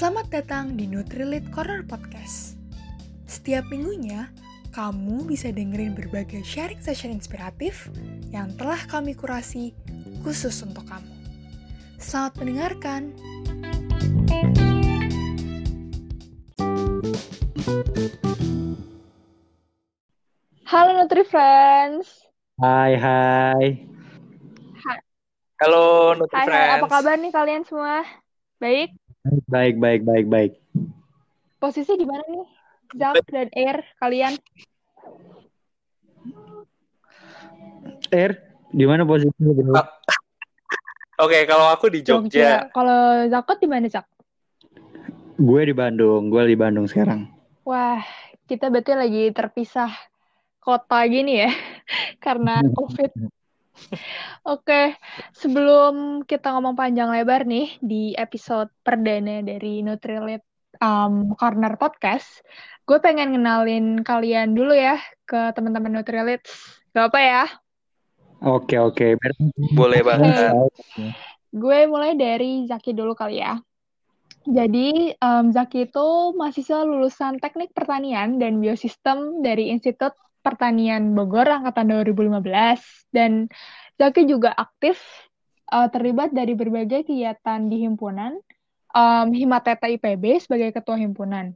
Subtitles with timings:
[0.00, 2.56] Selamat datang di Nutrilit Corner Podcast.
[3.28, 4.32] Setiap minggunya,
[4.72, 7.92] kamu bisa dengerin berbagai sharing session inspiratif
[8.32, 9.76] yang telah kami kurasi
[10.24, 11.12] khusus untuk kamu.
[12.00, 13.12] Selamat mendengarkan.
[20.64, 22.24] Halo Nutri Friends.
[22.56, 23.64] Hai, hai.
[25.60, 26.72] Halo Nutri Hai, hai, Friends.
[26.80, 28.00] apa kabar nih kalian semua?
[28.56, 28.99] Baik?
[29.20, 30.52] Baik, baik, baik, baik.
[31.60, 32.48] Posisi di mana nih?
[32.96, 34.32] Zak dan Air, kalian?
[38.08, 38.32] Er,
[38.72, 39.76] di mana posisinya?
[39.76, 39.88] Ah.
[41.20, 42.72] Oke, kalau aku di Jogja.
[42.72, 44.08] Kalau Zakot di mana, Zak?
[45.36, 47.28] Gue di Bandung, gue di Bandung sekarang.
[47.68, 48.00] Wah,
[48.48, 49.92] kita berarti lagi terpisah
[50.64, 51.52] kota gini ya,
[52.24, 53.39] karena COVID.
[54.46, 54.96] Oke,
[55.34, 60.44] sebelum kita ngomong panjang lebar nih di episode perdana dari Nutrilit
[60.80, 62.42] um, Corner Podcast,
[62.88, 64.96] gue pengen kenalin kalian dulu ya
[65.28, 66.42] ke teman-teman Nutrilit.
[66.94, 67.44] Gak apa ya?
[68.40, 69.20] Oke, oke.
[69.76, 70.56] Boleh banget.
[71.52, 73.60] Gue mulai dari Zaki dulu kali ya.
[74.48, 81.92] Jadi, em, Zaki itu mahasiswa lulusan Teknik Pertanian dan Biosistem dari Institut Pertanian Bogor angkatan
[82.04, 82.42] 2015
[83.12, 83.46] dan
[84.00, 84.96] Zaki juga aktif
[85.68, 88.40] eh, terlibat dari berbagai kegiatan di himpunan
[88.96, 91.54] em, Himateta IPB sebagai ketua himpunan.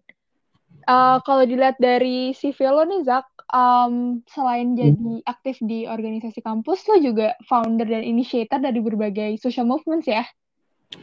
[0.84, 6.84] Eh, kalau dilihat dari CV lo nih Zak, em, selain jadi aktif di organisasi kampus,
[6.92, 10.28] lo juga founder dan initiator dari berbagai social movements ya.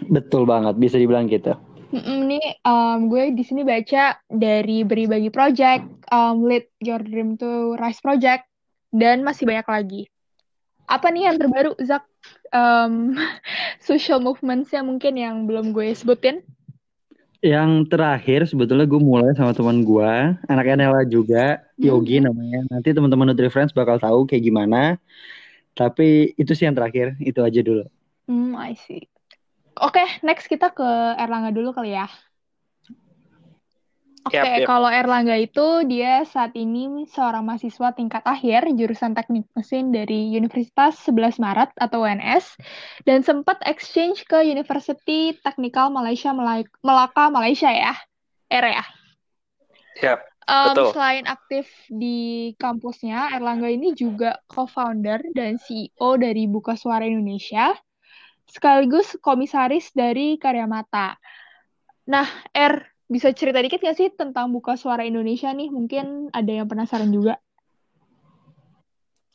[0.08, 1.58] Betul banget, bisa dibilang gitu.
[1.92, 7.76] Nih um, gue di sini baca dari Beri Bagi Project, um, Lead Your Dream to
[7.76, 8.48] Rise Project,
[8.96, 10.02] dan masih banyak lagi.
[10.88, 12.08] Apa nih yang terbaru, Zak?
[12.56, 13.16] Um,
[13.88, 16.40] social movements yang mungkin yang belum gue sebutin?
[17.44, 20.14] Yang terakhir sebetulnya gue mulai sama teman gue,
[20.48, 22.64] anak NLA juga, Yogi namanya.
[22.72, 24.96] Nanti teman-teman Nutri Friends bakal tahu kayak gimana.
[25.76, 27.84] Tapi itu sih yang terakhir, itu aja dulu.
[28.30, 29.12] Hmm, I see.
[29.80, 32.10] Oke, next kita ke Erlangga dulu kali ya.
[34.22, 34.68] Oke, Yap, yap.
[34.70, 41.02] kalau Erlangga itu dia saat ini seorang mahasiswa tingkat akhir jurusan teknik mesin dari Universitas
[41.10, 42.54] 11 Maret atau UNS
[43.10, 46.30] dan sempat exchange ke University Technical Malaysia
[46.86, 47.98] Melaka Malaysia ya.
[48.54, 48.86] Er ya.
[50.06, 50.20] Yap.
[50.46, 50.90] Em, Betul.
[50.94, 57.74] selain aktif di kampusnya, Erlangga ini juga co-founder dan CEO dari Buka Suara Indonesia,
[58.52, 61.16] sekaligus komisaris dari Karya Mata.
[62.12, 65.72] Nah, Er, bisa cerita dikit nggak sih tentang Buka Suara Indonesia nih?
[65.72, 67.40] Mungkin ada yang penasaran juga.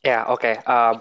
[0.05, 0.61] Ya, oke.
[0.69, 1.01] Um,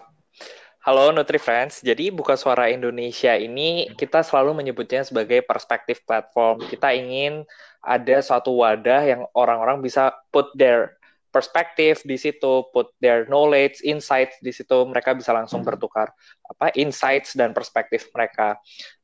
[0.88, 1.84] halo Nutri Friends.
[1.84, 6.64] Jadi Buka Suara Indonesia ini kita selalu menyebutnya sebagai perspektif platform.
[6.64, 7.44] Kita ingin
[7.84, 10.96] ada suatu wadah yang orang-orang bisa put their
[11.36, 14.88] perspektif di situ, put their knowledge, insights di situ.
[14.88, 16.16] Mereka bisa langsung bertukar
[16.48, 18.56] apa insights dan perspektif mereka.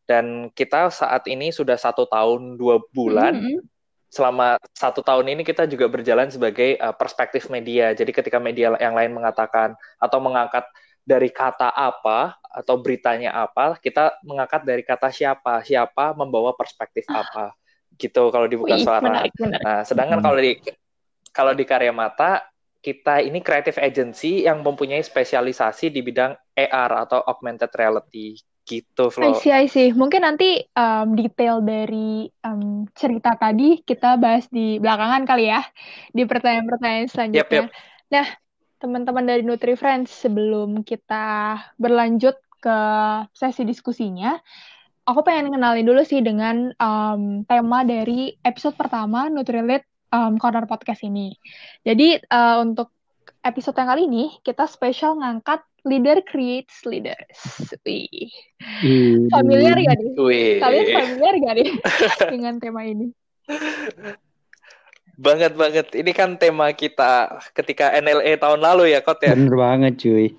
[0.07, 3.59] Dan kita saat ini sudah satu tahun dua bulan Mhm.
[4.07, 7.91] selama satu tahun ini kita juga berjalan sebagai uh, perspektif media.
[7.91, 10.63] Jadi ketika media yang lain mengatakan atau mengangkat
[11.01, 17.55] dari kata apa atau beritanya apa, kita mengangkat dari kata siapa, siapa membawa perspektif apa.
[17.95, 19.03] Gitu kalau dibuka Wih, suara.
[19.03, 19.63] menarik, menarik.
[19.63, 20.25] Nah, sedangkan Hmm.
[20.27, 20.51] kalau di
[21.31, 27.21] kalau di Karya Mata kita ini creative agency yang mempunyai spesialisasi di bidang AR atau
[27.21, 28.33] augmented reality
[28.65, 29.33] gitu, I Flo.
[29.37, 29.89] see, I see.
[29.93, 35.61] Mungkin nanti um, detail dari um, cerita tadi kita bahas di belakangan kali ya,
[36.13, 37.67] di pertanyaan-pertanyaan selanjutnya.
[37.67, 37.73] yep.
[38.13, 38.27] Nah,
[38.81, 42.79] teman-teman dari Nutri Friends, sebelum kita berlanjut ke
[43.33, 44.37] sesi diskusinya,
[45.05, 51.01] aku pengen kenalin dulu sih dengan um, tema dari episode pertama Nutrilit um, Corner Podcast
[51.07, 51.33] ini.
[51.81, 52.91] Jadi, uh, untuk
[53.41, 57.73] episode yang kali ini, kita spesial ngangkat Leader Creates Leaders.
[57.81, 58.29] Wih.
[58.85, 60.13] Ih, Familiar gak nih?
[60.19, 60.61] Wih.
[60.61, 61.69] Kalian familiar gak nih
[62.37, 63.09] dengan tema ini?
[65.17, 65.87] Banget banget.
[65.97, 69.33] Ini kan tema kita ketika NLE tahun lalu ya, Kot ya.
[69.33, 70.37] Bener banget cuy.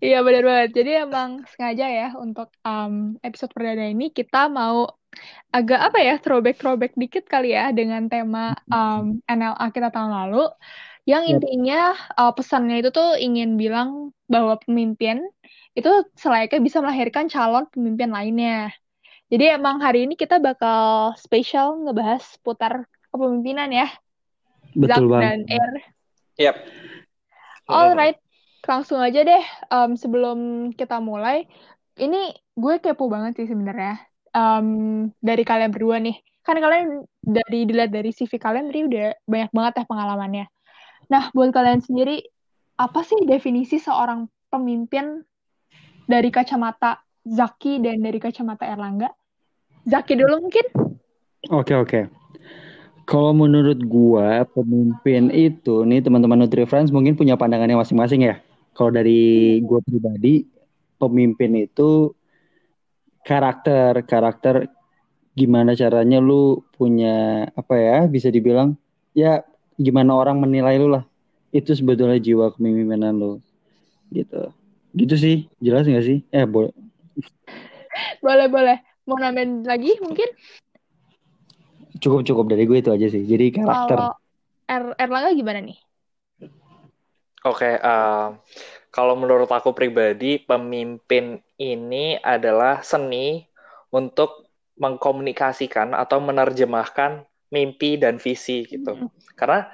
[0.00, 0.70] Iya benar banget.
[0.76, 4.88] Jadi emang sengaja ya untuk um, episode perdana ini kita mau
[5.50, 10.48] agak apa ya throwback throwback dikit kali ya dengan tema um, NLA kita tahun lalu.
[11.08, 15.24] Yang intinya uh, pesannya itu tuh ingin bilang bahwa pemimpin
[15.74, 18.70] itu selayaknya bisa melahirkan calon pemimpin lainnya.
[19.30, 23.88] Jadi emang hari ini kita bakal spesial ngebahas putar kepemimpinan ya.
[24.74, 25.54] Zak Betul dan banget.
[25.54, 25.72] Air.
[26.38, 26.56] Yap.
[27.70, 28.18] Alright,
[28.70, 29.44] langsung aja deh.
[29.66, 31.50] Em, sebelum kita mulai,
[31.98, 33.98] ini gue kepo banget sih sebenarnya.
[34.30, 36.14] um, dari kalian berdua nih.
[36.46, 40.46] Kan kalian dari dilihat dari CV kalian tadi udah banyak banget ya pengalamannya.
[41.10, 42.22] Nah, buat kalian sendiri,
[42.78, 45.26] apa sih definisi seorang pemimpin
[46.06, 49.10] dari kacamata Zaki dan dari kacamata Erlangga?
[49.84, 50.66] Zaki dulu mungkin?
[51.50, 52.00] Oke, oke.
[53.10, 58.38] Kalau menurut gua, pemimpin itu, nih teman-teman Nutri Friends mungkin punya pandangannya masing-masing ya.
[58.74, 60.46] Kalau dari gua pribadi,
[60.96, 62.14] pemimpin itu
[63.26, 64.70] karakter, karakter
[65.36, 68.74] gimana caranya lu punya apa ya bisa dibilang
[69.14, 69.46] ya
[69.78, 71.04] gimana orang menilai lu lah.
[71.50, 73.32] Itu sebetulnya jiwa kepemimpinan lu
[74.14, 74.54] gitu.
[74.94, 76.18] Gitu sih jelas nggak sih?
[76.30, 76.74] Eh boleh
[78.22, 78.76] boleh boleh.
[79.08, 80.28] Mau nambahin lagi mungkin?
[81.98, 82.44] Cukup cukup.
[82.54, 83.26] Dari gue itu aja sih.
[83.26, 83.98] Jadi karakter.
[83.98, 84.14] Kalau
[84.70, 85.78] er Erlangga gimana nih
[87.44, 88.36] oke okay, uh,
[88.90, 93.46] kalau menurut aku pribadi pemimpin ini adalah seni
[93.94, 94.50] untuk
[94.80, 97.22] mengkomunikasikan atau menerjemahkan
[97.54, 98.96] mimpi dan visi gitu.
[98.96, 99.10] Hmm.
[99.38, 99.70] Karena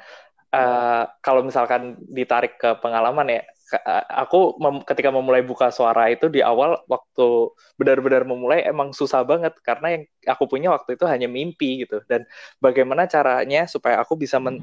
[0.53, 3.43] uh, kalau misalkan ditarik ke pengalaman ya,
[3.73, 9.23] eh, aku mem ketika memulai buka suara itu di awal waktu benar-benar memulai emang susah
[9.23, 12.25] banget karena yang aku punya waktu itu hanya mimpi gitu dan
[12.59, 14.62] bagaimana caranya supaya aku bisa men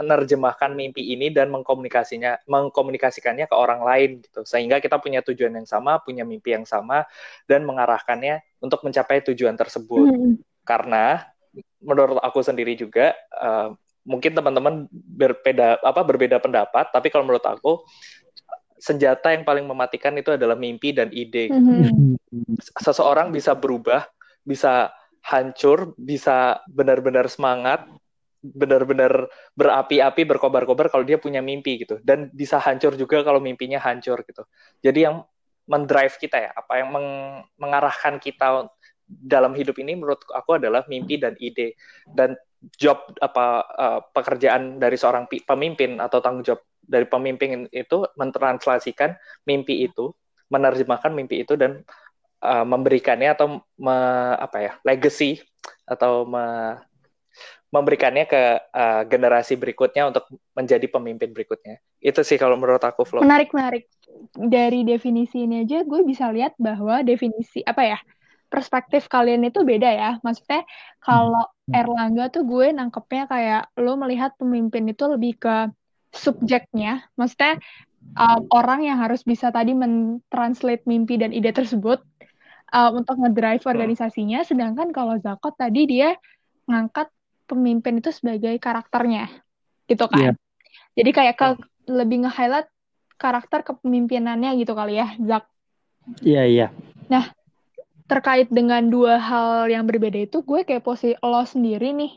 [0.00, 5.68] menerjemahkan mimpi ini dan mengkomunikasinya mengkomunikasikannya ke orang lain gitu sehingga kita punya tujuan yang
[5.68, 7.04] sama punya mimpi yang sama
[7.44, 10.34] dan mengarahkannya untuk mencapai tujuan tersebut hmm.
[10.64, 11.28] karena
[11.84, 13.76] menurut aku sendiri juga uh,
[14.08, 17.84] mungkin teman-teman berbeda apa berbeda pendapat tapi kalau menurut aku
[18.80, 22.16] senjata yang paling mematikan itu adalah mimpi dan ide hmm.
[22.80, 24.08] seseorang bisa berubah
[24.40, 27.84] bisa hancur bisa benar-benar semangat
[28.40, 32.00] benar-benar berapi-api berkobar-kobar kalau dia punya mimpi gitu.
[32.00, 34.44] Dan bisa hancur juga kalau mimpinya hancur gitu.
[34.80, 35.24] Jadi yang
[35.70, 37.08] mendrive kita ya apa yang meng
[37.60, 38.66] mengarahkan kita
[39.06, 41.76] dalam hidup ini menurut aku adalah mimpi dan ide.
[42.08, 42.34] Dan
[42.76, 46.60] job apa uh, pekerjaan dari seorang pemimpin atau tanggung jawab
[46.90, 49.14] dari pemimpin itu mentranslasikan
[49.46, 50.10] mimpi itu
[50.50, 51.86] menerjemahkan mimpi itu dan
[52.42, 53.96] uh, memberikannya atau me,
[54.36, 55.38] apa ya legacy
[55.86, 56.76] atau me,
[57.70, 58.42] memberikannya ke
[58.74, 60.26] uh, generasi berikutnya untuk
[60.58, 61.78] menjadi pemimpin berikutnya.
[62.02, 63.22] Itu sih kalau menurut aku, Flo.
[63.22, 63.86] Menarik, menarik.
[64.34, 67.98] Dari definisi ini aja gue bisa lihat bahwa definisi apa ya
[68.50, 70.10] perspektif kalian itu beda ya.
[70.26, 70.66] Maksudnya
[70.98, 71.78] kalau hmm.
[71.78, 75.70] Erlangga tuh gue nangkepnya kayak lo melihat pemimpin itu lebih ke
[76.10, 77.06] subjeknya.
[77.14, 77.62] Maksudnya
[78.18, 82.02] um, orang yang harus bisa tadi mentranslate mimpi dan ide tersebut
[82.74, 84.42] uh, untuk ngedrive organisasinya.
[84.42, 86.18] Sedangkan kalau Zakot tadi dia
[86.66, 87.06] ngangkat
[87.50, 89.26] pemimpin itu sebagai karakternya
[89.90, 90.34] gitu kan yeah.
[90.94, 91.48] jadi kayak ke
[91.90, 92.70] lebih nge-highlight
[93.18, 95.44] karakter kepemimpinannya gitu kali ya Zak
[96.22, 96.70] iya yeah, iya yeah.
[97.10, 97.24] nah
[98.06, 102.12] terkait dengan dua hal yang berbeda itu gue kayak posisi lo sendiri nih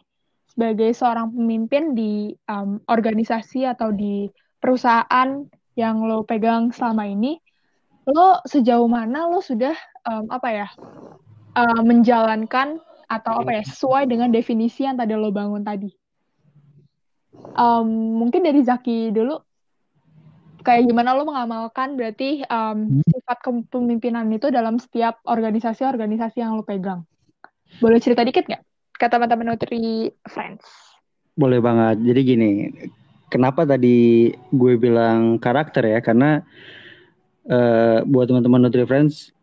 [0.50, 4.30] sebagai seorang pemimpin di um, organisasi atau di
[4.62, 7.42] perusahaan yang lo pegang selama ini
[8.06, 9.74] lo sejauh mana lo sudah
[10.06, 10.68] um, apa ya
[11.58, 12.82] uh, menjalankan
[13.14, 15.94] atau apa ya sesuai dengan definisi yang tadi lo bangun tadi.
[17.54, 19.38] Um, mungkin dari Zaki dulu
[20.64, 27.06] kayak gimana lo mengamalkan berarti um, sifat kepemimpinan itu dalam setiap organisasi-organisasi yang lo pegang.
[27.78, 28.64] Boleh cerita dikit nggak
[28.98, 30.66] ke teman-teman Nutri Friends?
[31.34, 32.02] Boleh banget.
[32.06, 32.52] Jadi gini,
[33.28, 36.00] kenapa tadi gue bilang karakter ya?
[36.00, 36.42] Karena
[37.50, 39.34] uh, buat teman-teman Nutri Friends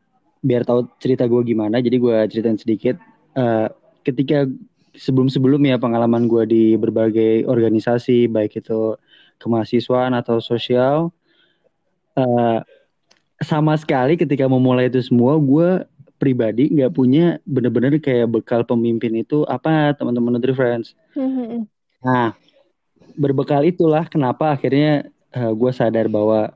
[0.40, 2.96] biar tahu cerita gue gimana, jadi gue ceritain sedikit
[3.40, 3.68] uh,
[4.04, 4.44] ketika
[4.92, 9.00] sebelum-sebelum ya pengalaman gue di berbagai organisasi baik itu
[9.40, 11.08] kemahasiswaan atau sosial
[12.20, 12.60] uh,
[13.40, 15.88] sama sekali ketika memulai itu semua gue
[16.20, 20.92] pribadi nggak punya bener-bener kayak bekal pemimpin itu apa teman-teman Nutri Friends.
[21.16, 21.64] Mm-hmm.
[22.04, 22.36] Nah
[23.16, 26.52] berbekal itulah kenapa akhirnya uh, eh, gue sadar bahwa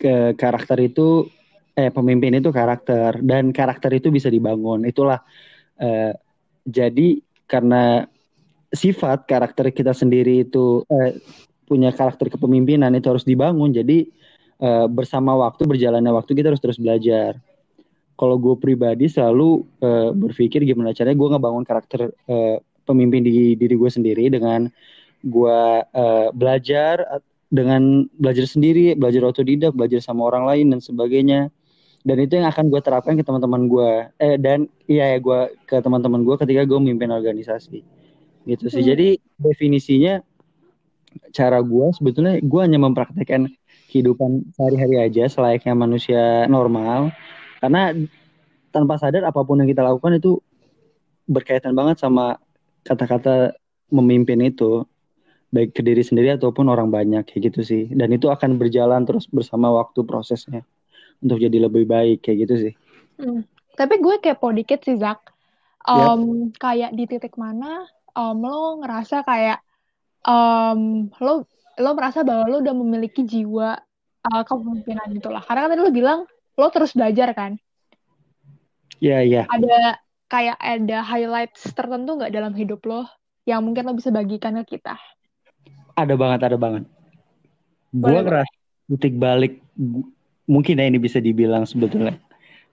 [0.00, 1.28] ke karakter itu
[1.76, 5.20] eh pemimpin itu karakter dan karakter itu bisa dibangun itulah
[5.80, 6.12] Uh,
[6.68, 8.04] jadi karena
[8.70, 11.12] sifat karakter kita sendiri itu uh,
[11.66, 13.74] punya karakter kepemimpinan itu harus dibangun.
[13.74, 14.06] Jadi
[14.62, 17.40] uh, bersama waktu berjalannya waktu kita harus terus belajar.
[18.14, 23.74] Kalau gue pribadi selalu uh, berpikir gimana caranya gue ngebangun karakter uh, pemimpin di diri
[23.74, 24.68] gue sendiri dengan
[25.24, 31.50] gue uh, belajar dengan belajar sendiri, belajar otodidak, belajar sama orang lain dan sebagainya
[32.00, 35.76] dan itu yang akan gue terapkan ke teman-teman gue eh dan iya ya gue ke
[35.84, 37.84] teman-teman gue ketika gue memimpin organisasi.
[38.48, 38.80] Gitu sih.
[38.80, 38.88] Hmm.
[38.96, 40.24] jadi definisinya
[41.36, 43.52] cara gue sebetulnya gue hanya mempraktekkan
[43.92, 47.12] kehidupan sehari-hari aja selayaknya manusia normal.
[47.60, 47.92] Karena
[48.72, 50.40] tanpa sadar apa pun yang kita lakukan itu
[51.28, 52.40] berkaitan banget sama
[52.88, 53.52] kata-kata
[53.92, 54.88] memimpin itu.
[55.50, 57.84] Baik ke diri sendiri ataupun orang banyak kayak gitu sih.
[57.90, 60.62] Dan itu akan berjalan terus bersama waktu prosesnya
[61.20, 62.74] untuk jadi lebih baik kayak gitu sih
[63.20, 63.44] Hmm.
[63.76, 65.20] Tapi gue kepo dikit sih, Zak.
[65.84, 67.84] Um, Kayak di titik mana
[68.16, 69.60] um, lo ngerasa kayak
[70.24, 71.44] um, lo
[71.76, 73.76] lo merasa bahwa lo udah memiliki jiwa
[74.24, 75.44] uh, kepemimpinan itulah.
[75.44, 76.24] Karena kan tadi lo bilang
[76.56, 77.60] lo terus belajar kan.
[79.04, 80.00] ya ya Ada
[80.32, 83.04] kayak ada highlights tertentu nggak dalam hidup lo
[83.44, 84.96] yang mungkin lo bisa bagikan ke kita?
[86.00, 86.84] ada banget ada banget
[87.90, 88.56] gue ngerasa
[88.90, 89.60] titik balik
[90.50, 92.18] mungkin ya ini bisa dibilang sebetulnya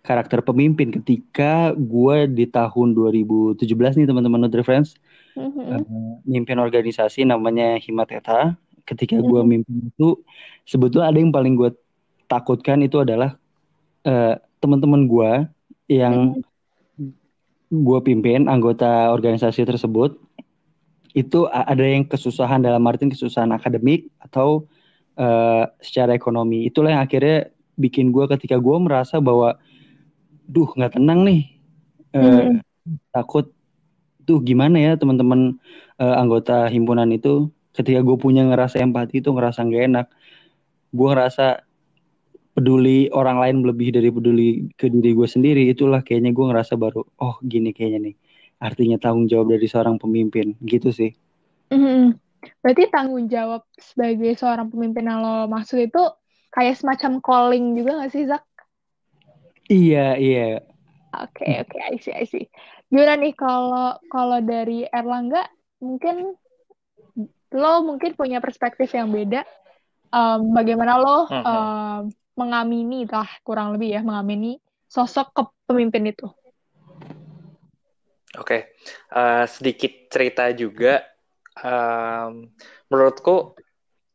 [0.01, 3.61] karakter pemimpin ketika gue di tahun 2017
[3.93, 4.97] nih teman-teman Nutri Friends
[5.37, 5.61] Mhm.
[5.61, 5.83] eh,
[6.25, 8.57] mimpin organisasi namanya Himateta.
[8.89, 9.47] Ketika gue Mhm.
[9.47, 10.17] mimpin itu
[10.65, 11.69] sebetulnya ada yang paling gue
[12.25, 13.37] takutkan itu adalah
[14.01, 15.31] eh, teman-teman gue
[15.91, 16.39] yang
[17.67, 20.15] gue pimpin anggota organisasi tersebut
[21.11, 24.63] itu ada yang kesusahan dalam artian kesusahan akademik atau
[25.17, 26.65] eh, secara ekonomi.
[26.65, 29.55] Itulah yang akhirnya bikin gue ketika gue merasa bahwa
[30.49, 31.41] duh nggak tenang nih.
[32.17, 32.63] Mhm.
[33.11, 33.51] takut
[34.23, 35.59] tuh gimana ya teman-teman
[35.99, 37.53] eh, anggota himpunan itu?
[37.77, 40.07] Ketika gue punya ngerasa empati itu ngerasa nggak enak
[40.95, 41.67] gue ngerasa
[42.57, 45.69] peduli orang lain lebih dari peduli ke diri gue sendiri.
[45.69, 48.15] Itulah kayaknya gue ngerasa baru oh gini kayaknya nih.
[48.57, 51.13] Artinya tanggung jawab dari seorang pemimpin gitu sih.
[51.69, 52.17] Mhm.
[52.63, 56.01] Berarti tanggung jawab sebagai seorang pemimpin yang lo maksud itu
[56.57, 58.41] kayak semacam calling juga nggak sih, Zak?
[59.69, 60.41] iya iya
[61.17, 62.45] Oke, oke, I see, I see.
[62.89, 65.45] Gimana nih kalau kalau dari Erlangga,
[65.81, 66.35] mungkin
[67.55, 69.41] lo mungkin punya perspektif yang beda.
[70.13, 71.45] Em, bagaimana lo Mhm.
[71.45, 72.01] em,
[72.37, 76.27] mengamini lah kurang lebih ya mengamini sosok kepemimpin itu?
[78.37, 78.75] Oke,
[79.07, 81.01] Eh, sedikit cerita juga.
[81.57, 82.51] Em,
[82.91, 83.57] menurutku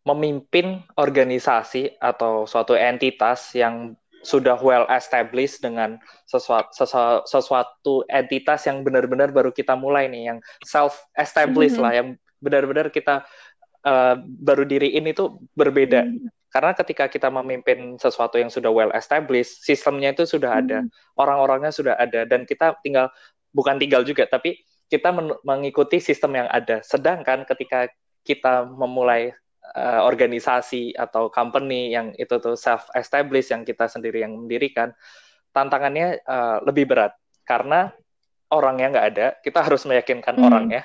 [0.03, 5.99] memimpin organisasi atau suatu entitas yang sudah well established dengan
[6.31, 11.83] sesuatu, sesuatu, sesuatu entitas yang benar-benar baru kita mulai nih, yang self established Mhm.
[11.83, 13.27] lah, yang benar-benar kita
[13.83, 16.07] eh, baru diriin itu berbeda.
[16.07, 16.31] Hmm.
[16.55, 20.91] Karena ketika kita memimpin sesuatu yang sudah well established, sistemnya itu sudah ada, Hmm.
[21.19, 23.11] orang-orangnya sudah ada, dan kita tinggal
[23.51, 26.79] bukan tinggal juga, tapi kita men- mengikuti sistem yang ada.
[26.87, 27.91] Sedangkan ketika
[28.23, 29.35] kita memulai
[29.77, 34.93] uh, organisasi atau company yang itu tuh self established yang kita sendiri yang mendirikan,
[35.53, 37.13] tantangannya uh, lebih berat
[37.43, 37.93] karena
[38.53, 40.47] orangnya nggak ada, kita harus meyakinkan Hmm.
[40.49, 40.83] orangnya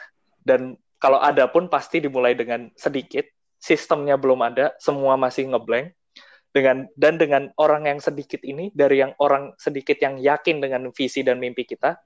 [0.47, 3.27] dan kalau ada pun pasti dimulai dengan sedikit,
[3.61, 5.93] sistemnya belum ada, semua masih ngeblank
[6.55, 11.21] dengan dan dengan orang yang sedikit ini dari yang orang sedikit yang yakin dengan visi
[11.21, 12.01] dan mimpi kita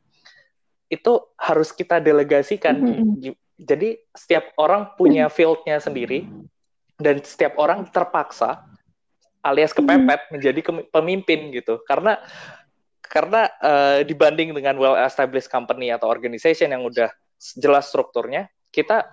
[0.92, 2.76] itu harus kita delegasikan.
[2.76, 3.32] Mhm.
[3.62, 6.28] Jadi setiap orang punya fieldnya sendiri
[7.02, 8.64] dan setiap orang terpaksa
[9.42, 11.82] alias kepepet menjadi kemi- pemimpin gitu.
[11.84, 12.22] Karena
[13.02, 17.12] karena eh, dibanding dengan well established company atau organization yang udah
[17.58, 19.12] jelas strukturnya, kita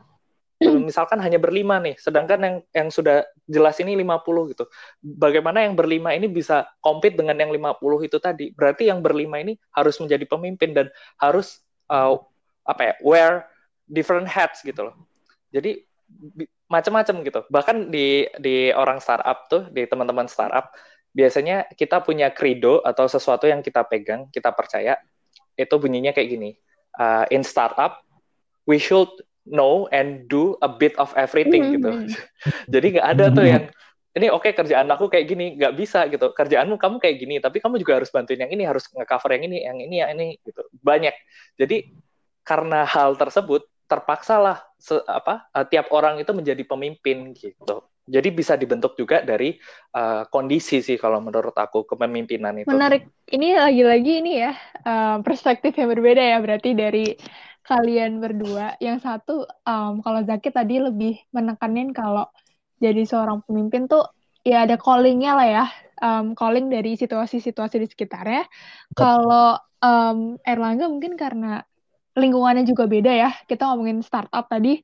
[0.63, 4.65] eh, misalkan hanya berlima nih, sedangkan yang yang sudah jelas ini 50 gitu.
[5.03, 8.55] Bagaimana yang berlima ini bisa compete dengan yang 50 itu tadi?
[8.55, 10.87] Berarti yang berlima ini harus menjadi pemimpin dan
[11.19, 11.59] harus
[11.91, 12.15] eh,
[12.69, 13.33] apa ya, wear
[13.89, 14.95] different hats gitu loh.
[15.49, 15.81] Jadi
[16.69, 17.41] macam-macam gitu.
[17.49, 20.71] Bahkan di di orang startup tuh, di teman-teman startup,
[21.17, 25.01] biasanya kita punya credo atau sesuatu yang kita pegang, kita percaya,
[25.57, 26.51] itu bunyinya kayak gini.
[26.95, 28.05] Uh, in startup,
[28.69, 29.09] we should
[29.49, 31.91] know and do a bit of everything gitu.
[31.91, 32.13] Mhm.
[32.73, 33.65] Jadi nggak ada tuh yang
[34.19, 36.35] ini oke kerjaan aku kayak gini, nggak bisa gitu.
[36.37, 39.59] Kerjaanmu kamu kayak gini, tapi kamu juga harus bantuin yang ini, harus nge-cover yang ini,
[39.65, 40.61] yang ini, yang ini gitu.
[40.85, 41.15] Banyak.
[41.57, 41.93] Jadi
[42.43, 47.89] karena hal tersebut terpaksalah se- apa uh, tiap orang itu menjadi pemimpin gitu.
[48.09, 49.53] Jadi bisa dibentuk juga dari
[49.93, 52.73] uh, kondisi sih kalau menurut aku kepemimpinan itu.
[52.73, 53.09] Menarik.
[53.29, 54.57] Ini lagi-lagi ini ya
[54.89, 57.13] eh, perspektif yang berbeda ya berarti dari
[57.61, 58.81] kalian berdua.
[58.81, 62.25] Yang satu em, kalau Zaki tadi lebih menekanin kalau
[62.81, 64.09] jadi seorang pemimpin tuh
[64.49, 65.65] ya ada callingnya lah ya,
[65.99, 68.47] Em, calling dari situasi-situasi di sekitarnya.
[68.95, 71.63] Kalau em, Erlangga mungkin karena
[72.19, 73.31] lingkungannya juga beda ya.
[73.47, 74.83] Kita ngomongin startup tadi.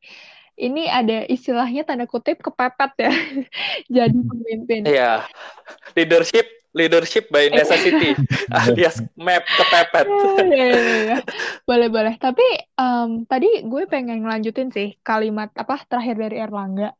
[0.55, 3.12] Ini ada istilahnya tanda kutip kepepet ya.
[4.03, 4.87] Jadi pemimpin.
[4.87, 5.26] Iya.
[5.99, 8.19] Leadership leadership by necessity
[8.67, 10.07] alias map kepepet.
[10.43, 11.19] Iya, iya, iya.
[11.62, 12.14] Boleh, boleh.
[12.19, 12.43] Tapi
[12.75, 16.93] em, tadi gue pengen ngelanjutin sih kalimat apa terakhir dari Erlangga.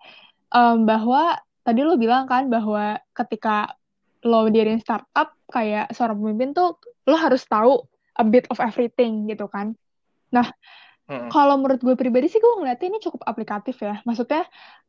[0.55, 1.37] Em, bahwa
[1.67, 3.75] tadi lo bilang kan bahwa ketika
[4.25, 7.85] lo diriin startup kayak seorang pemimpin tuh lo harus tahu
[8.17, 9.75] a bit of everything gitu kan.
[10.35, 10.47] Nah,
[11.07, 11.31] hmm.
[11.31, 14.03] kalau menurut gue pribadi sih gue ngeliatnya ini cukup aplikatif ya.
[14.03, 14.45] Maksudnya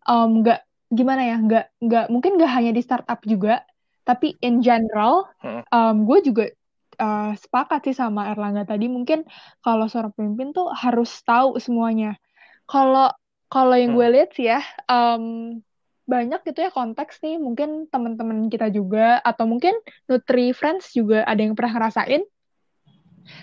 [0.10, 3.62] nggak um, gimana ya, nggak nggak mungkin nggak hanya di startup juga,
[4.02, 5.64] tapi in general hmm.
[5.70, 6.46] um, gue juga
[6.98, 8.90] uh, sepakat sih sama Erlangga tadi.
[8.90, 9.24] Mungkin
[9.62, 12.18] kalau seorang pemimpin tuh harus tahu semuanya.
[12.66, 13.14] Kalau
[13.46, 14.00] kalau yang hmm.
[14.02, 15.62] gue lihat sih ya, um,
[16.06, 19.74] banyak gitu ya konteks nih mungkin teman-teman kita juga atau mungkin
[20.06, 22.22] Nutri Friends juga ada yang pernah ngerasain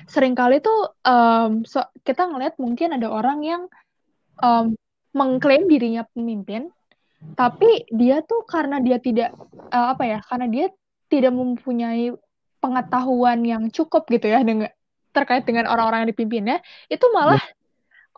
[0.06, 3.62] sering kali tuh um, so, kita ngeliat mungkin ada orang yang
[4.40, 4.74] um,
[5.12, 6.72] mengklaim dirinya pemimpin
[7.38, 9.30] tapi dia tuh karena dia tidak
[9.70, 10.66] uh, apa ya karena dia
[11.06, 12.10] tidak mempunyai
[12.58, 14.70] pengetahuan yang cukup gitu ya dengan
[15.12, 16.56] terkait dengan orang-orang yang dipimpinnya
[16.88, 17.52] itu malah ya.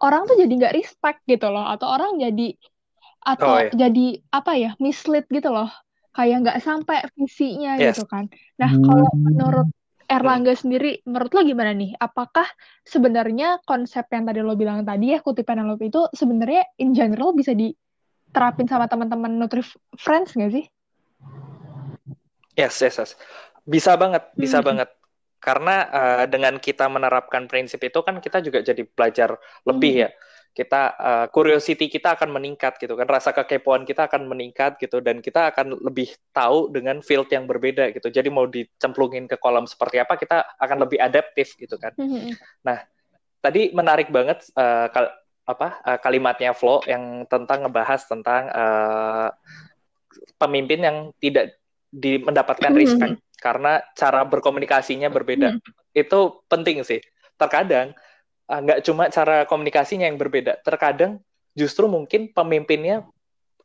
[0.00, 2.54] orang tuh jadi nggak respect gitu loh atau orang jadi
[3.24, 3.72] atau oh, iya.
[3.72, 5.68] jadi apa ya mislead gitu loh
[6.14, 7.98] kayak nggak sampai visinya yes.
[7.98, 8.30] gitu kan
[8.60, 8.84] nah hmm.
[8.84, 9.68] kalau menurut
[10.04, 11.96] Erlangga sendiri menurut lo gimana nih?
[11.96, 12.44] Apakah
[12.84, 17.56] sebenarnya konsep yang tadi lo bilang tadi ya kutipan lo itu sebenarnya in general bisa
[17.56, 19.64] diterapin sama teman-teman Nutri
[19.96, 20.64] Friends nggak sih?
[22.54, 23.10] Yes yes yes.
[23.64, 24.66] Bisa banget bisa hmm.
[24.66, 24.88] banget.
[25.40, 29.36] Karena uh, dengan kita menerapkan prinsip itu kan kita juga jadi belajar
[29.68, 30.02] lebih hmm.
[30.04, 30.10] ya
[30.54, 35.18] kita uh, curiosity kita akan meningkat gitu kan rasa kekepoan kita akan meningkat gitu dan
[35.18, 39.98] kita akan lebih tahu dengan field yang berbeda gitu jadi mau dicemplungin ke kolam seperti
[39.98, 42.38] apa kita akan lebih adaptif gitu kan mm-hmm.
[42.62, 42.86] nah
[43.42, 45.10] tadi menarik banget uh, kal
[45.44, 49.28] apa uh, kalimatnya Flo yang tentang ngebahas tentang uh,
[50.38, 51.58] pemimpin yang tidak
[51.90, 53.42] di mendapatkan respect mm-hmm.
[53.42, 55.98] karena cara berkomunikasinya berbeda mm-hmm.
[55.98, 57.02] itu penting sih
[57.34, 57.90] terkadang
[58.48, 60.60] nggak uh, cuma cara komunikasinya yang berbeda.
[60.60, 61.20] Terkadang
[61.56, 63.06] justru mungkin pemimpinnya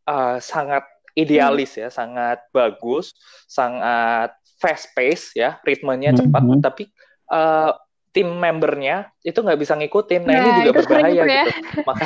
[0.07, 0.85] uh, sangat
[1.17, 3.11] idealis ya, sangat bagus,
[3.49, 6.61] sangat fast pace ya, ritmenya hmm, cepat, hmm.
[6.63, 6.83] tapi
[7.31, 7.75] uh,
[8.09, 10.21] tim membernya itu nggak bisa ngikutin.
[10.25, 11.29] Nah, nah ini juga berbahaya gitu.
[11.29, 11.45] Ya.
[11.87, 12.05] Maka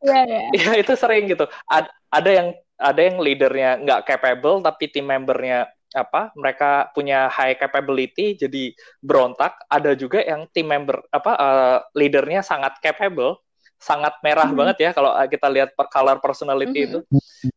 [0.00, 0.40] ya, ya.
[0.56, 1.44] ya itu sering gitu.
[1.68, 2.48] Ad, ada yang
[2.82, 8.72] ada yang leadernya nggak capable tapi tim membernya apa mereka punya high capability jadi
[9.04, 9.56] berontak.
[9.68, 13.40] Ada juga yang tim member apa uh, leadernya sangat capable
[13.82, 14.60] sangat merah mm -hmm.
[14.62, 16.88] banget ya kalau eh, kita lihat per color personality mm -hmm.
[16.88, 16.98] itu.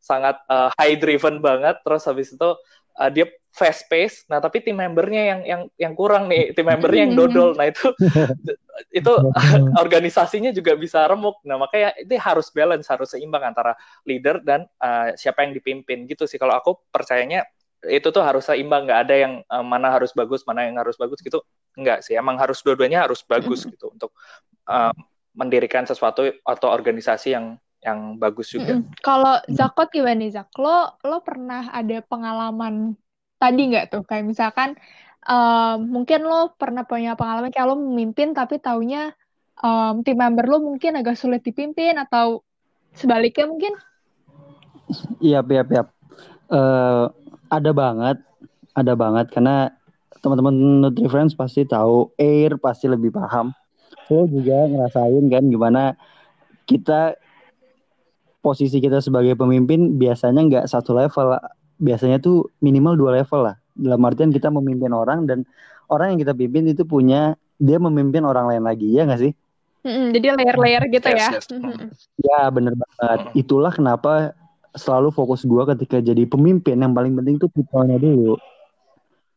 [0.01, 2.49] Sangat uh, high driven banget terus habis itu
[2.97, 4.27] uh, dia fast pace.
[4.27, 7.55] Nah tapi tim membernya yang yang yang kurang nih tim membernya yang dodol.
[7.55, 7.87] Nah itu
[8.99, 9.13] itu
[9.83, 11.39] organisasinya juga bisa remuk.
[11.47, 16.03] Nah makanya itu harus balance harus seimbang antara leader dan uh, siapa yang dipimpin.
[16.09, 17.47] Gitu sih kalau aku percayanya
[17.85, 21.21] itu tuh harus seimbang nggak ada yang uh, mana harus bagus mana yang harus bagus
[21.21, 21.43] gitu
[21.75, 24.15] nggak sih emang harus dua-duanya harus bagus gitu untuk
[24.69, 24.95] uh,
[25.35, 28.81] mendirikan sesuatu atau organisasi yang yang bagus juga.
[28.81, 28.97] Mm-hmm.
[29.05, 30.49] Kalau Zakot gimana nih Zak?
[30.57, 32.97] Lo lo pernah ada pengalaman
[33.37, 34.73] tadi nggak tuh kayak misalkan
[35.21, 39.13] um, mungkin lo pernah punya pengalaman kayak lo memimpin tapi taunya
[39.61, 42.41] um, tim member lo mungkin agak sulit dipimpin atau
[42.97, 43.73] sebaliknya mungkin?
[45.21, 45.83] Iya, iya, iya.
[46.45, 47.09] Uh,
[47.49, 48.17] ada banget,
[48.73, 49.71] ada banget karena
[50.19, 53.53] teman-teman Nutri Friends pasti tahu, Air pasti lebih paham.
[54.09, 55.93] Saya juga ngerasain kan gimana
[56.65, 57.17] kita
[58.41, 61.37] posisi kita sebagai pemimpin biasanya nggak satu level,
[61.81, 63.55] biasanya tuh minimal dua level lah.
[63.73, 65.45] Dalam artian kita memimpin orang dan
[65.89, 69.33] orang yang kita pimpin itu punya dia memimpin orang lain lagi ya nggak sih?
[69.85, 71.29] jadi layer-layer gitu ya.
[72.25, 73.19] Ya bener banget.
[73.37, 74.33] Itulah kenapa
[74.75, 76.77] selalu fokus gue ketika jadi pemimpin.
[76.79, 78.37] Yang paling penting tuh people-nya dulu.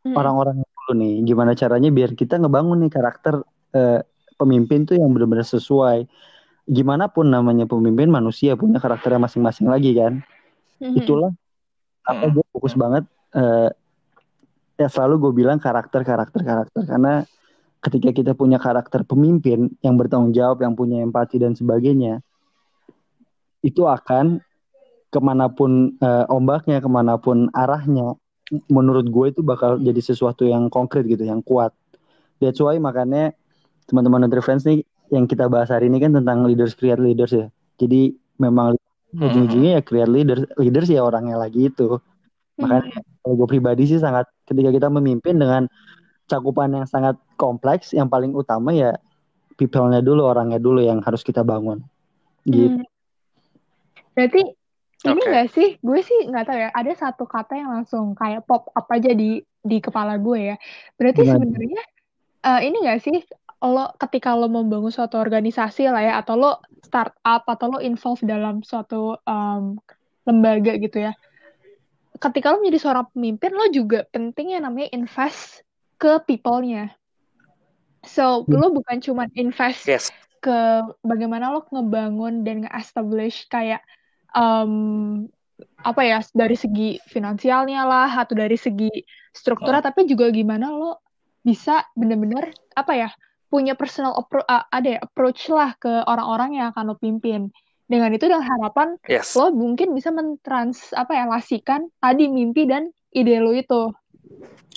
[0.07, 0.14] Hmm.
[0.14, 1.14] orang-orangnya dulu nih.
[1.27, 3.42] Gimana caranya biar kita ngebangun nih karakter
[3.74, 4.01] uh,
[4.38, 6.07] pemimpin tuh yang benar-benar sesuai.
[6.68, 10.22] Gimana pun namanya pemimpin manusia punya karakternya masing-masing lagi kan.
[10.79, 10.94] Hmm.
[10.94, 11.35] itulah
[12.07, 13.03] apa gue fokus banget
[13.35, 13.66] uh,
[14.79, 16.83] ya selalu gue bilang karakter karakter karakter.
[16.87, 17.27] Karena
[17.83, 22.22] ketika kita punya karakter pemimpin yang bertanggung jawab yang punya empati dan sebagainya
[23.62, 24.38] itu akan
[25.09, 28.16] ke mana pun uh, ombaknya, ke mana pun arahnya,
[28.68, 31.73] menurut gue itu bakal jadi sesuatu yang konkret gitu, yang kuat.
[32.40, 33.33] That's why makanya
[33.88, 37.49] teman-teman Nutri Friends nih yang kita bahas hari ini kan tentang leaders create leaders ya.
[37.81, 38.77] Jadi memang
[39.16, 39.25] hmm.
[39.25, 41.97] ujung-ujungnya ya create leaders, leaders ya orangnya lagi itu.
[42.61, 43.25] Makanya hmm.
[43.25, 45.64] kalau gue pribadi sih sangat ketika kita memimpin dengan
[46.29, 48.92] cakupan yang sangat kompleks, yang paling utama ya
[49.57, 51.81] people-nya dulu, orangnya dulu yang harus kita bangun.
[52.44, 52.77] Gitu.
[52.77, 52.85] Hmm.
[54.12, 54.58] Berarti
[55.06, 55.30] ini okay.
[55.30, 58.87] gak sih gue sih nggak tahu ya ada satu kata yang langsung kayak pop up
[58.90, 60.56] aja di di kepala gue ya
[60.98, 61.82] berarti sebenarnya
[62.42, 63.18] uh, ini gak sih
[63.58, 68.62] lo ketika lo membangun suatu organisasi lah ya atau lo startup atau lo involve dalam
[68.62, 69.78] suatu um,
[70.26, 71.12] lembaga gitu ya
[72.18, 75.62] ketika lo menjadi seorang pemimpin, lo juga penting yang namanya invest
[75.98, 76.92] ke people-nya.
[78.06, 78.58] So, Hmm.
[78.58, 80.11] lo bukan cuma invest Yes.
[80.38, 80.58] ke
[81.02, 83.82] bagaimana lo ngebangun dan nge-establish kayak
[84.36, 85.24] um,
[85.82, 88.90] apa ya dari segi finansialnya lah atau dari segi
[89.34, 91.02] strukturnya tapi juga gimana lo
[91.42, 93.08] bisa bener-bener apa ya
[93.48, 97.48] punya personal appro- uh, ada ya approach lah ke orang-orang yang akan lo pimpin
[97.88, 99.32] dengan itu dengan harapan Yes.
[99.38, 103.94] lo mungkin bisa mentrans apa ya lasikan tadi mimpi dan ide lo itu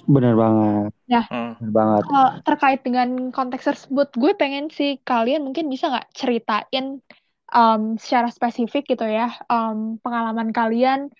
[0.09, 0.91] Bener banget.
[1.29, 1.53] Hmm.
[1.61, 2.03] Bener banget.
[2.09, 7.05] Uh, terkait dengan konteks tersebut, gue pengen sih kalian mungkin bisa nggak ceritain
[7.51, 11.11] um, secara spesifik gitu ya um, pengalaman kalian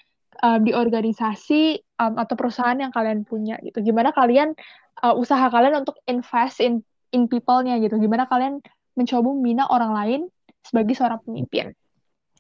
[0.41, 3.83] um, di organisasi um, atau perusahaan yang kalian punya gitu.
[3.83, 4.55] Gimana kalian
[5.03, 7.99] uh, usaha kalian untuk invest in in people-nya gitu.
[7.99, 8.63] Gimana kalian
[8.95, 10.21] mencoba membina orang lain
[10.63, 11.75] sebagai seorang pemimpin.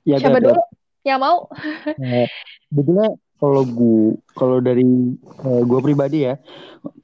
[0.07, 0.61] Ya, Siapa Gat, dulu
[1.05, 1.47] yang mau?
[2.01, 2.27] Eh,
[2.71, 4.85] Sebetulnya kalau gue kalau dari
[5.17, 6.37] eh, gue pribadi ya,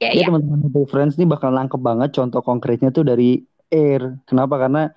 [0.02, 0.26] Ya, ya ya.
[0.26, 4.18] teman-teman Friends nih bakal nangkep banget contoh konkretnya tuh dari Air.
[4.26, 4.58] Kenapa?
[4.58, 4.90] Karena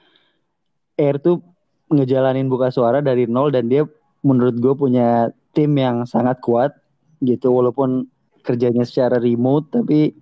[0.98, 1.51] Air tuh
[1.92, 3.84] ngejalanin buka suara dari nol dan dia
[4.24, 6.72] menurut gue punya tim yang sangat kuat
[7.20, 8.08] gitu walaupun
[8.42, 10.16] kerjanya secara remote tapi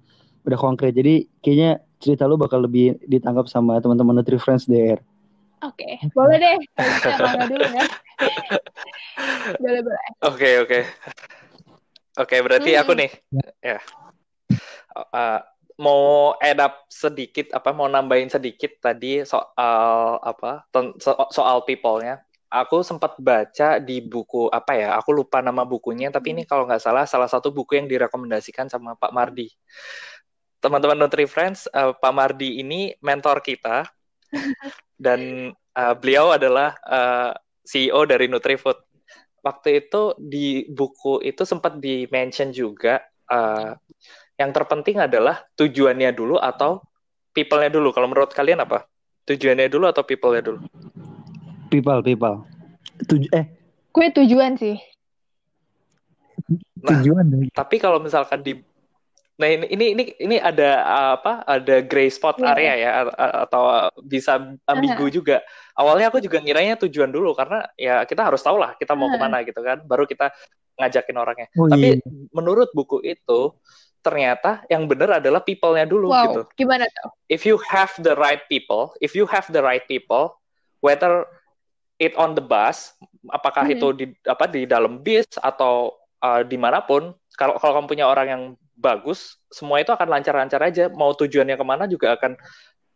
[0.43, 0.97] udah konkret.
[0.97, 4.99] Jadi kayaknya cerita lu bakal lebih ditangkap sama teman-teman Nutri Friends deh Air.
[5.59, 6.57] Oke, boleh deh.
[6.79, 7.85] Kita Mangga dulu ya.
[9.63, 10.09] boleh, boleh.
[10.23, 10.79] Oke, oke.
[12.19, 12.81] Oke, berarti Hmm.
[12.83, 13.11] aku nih.
[13.59, 13.79] Ya.
[14.95, 15.39] Uh,
[15.79, 20.67] mau up sedikit apa mau nambahin sedikit tadi soal apa
[20.99, 22.19] so- soal people-nya.
[22.49, 24.89] Aku sempat baca di buku apa ya?
[24.97, 28.97] Aku lupa nama bukunya, tapi ini kalau nggak salah salah satu buku yang direkomendasikan sama
[28.97, 29.53] Pak Mardi.
[30.57, 33.85] Teman-teman Nutri Friends, uh, Pak Mardi ini mentor kita
[35.05, 37.31] dan uh, beliau adalah uh,
[37.63, 38.89] CEO dari NutriFood
[39.45, 42.99] waktu itu di buku itu sempat di mention juga
[43.31, 43.77] uh,
[44.39, 46.79] yang terpenting adalah tujuannya dulu atau
[47.35, 47.91] people-nya dulu.
[47.91, 48.87] Kalau menurut kalian apa?
[49.27, 50.63] Tujuannya dulu atau people-nya dulu?
[51.67, 52.47] People, people.
[53.03, 53.45] Tuj eh
[53.91, 54.79] Gue tujuan sih.
[56.79, 58.55] Nah, tujuan tapi kalau misalkan di
[59.39, 61.47] Nah, ini ini ini ini ada uh, apa?
[61.47, 62.47] Ada gray spot Iya.
[62.51, 62.89] area ya
[63.47, 64.35] atau bisa
[64.67, 65.39] ambigu juga.
[65.79, 69.15] Awalnya aku juga ngiranya tujuan dulu karena ya kita harus tahu lah kita mau Aha.
[69.15, 69.79] ke mana gitu kan.
[69.87, 70.35] Baru kita
[70.75, 71.47] ngajakin orangnya.
[71.55, 72.03] Oh Tapi iya.
[72.35, 73.55] menurut buku itu
[73.99, 76.41] ternyata yang benar adalah people-nya dulu Wow, gitu.
[76.55, 77.11] gimana tuh?
[77.27, 80.39] if you have the right people, if you have the right people,
[80.79, 81.27] whether
[81.99, 82.95] it on the bus,
[83.29, 83.73] apakah Mhm.
[83.75, 88.05] itu di apa di dalam bis atau uh, di mana pun, kalau kalau kamu punya
[88.07, 88.43] orang yang
[88.79, 90.87] bagus, semua itu akan lancar-lancar aja.
[90.87, 92.39] Mau tujuannya ke mana juga akan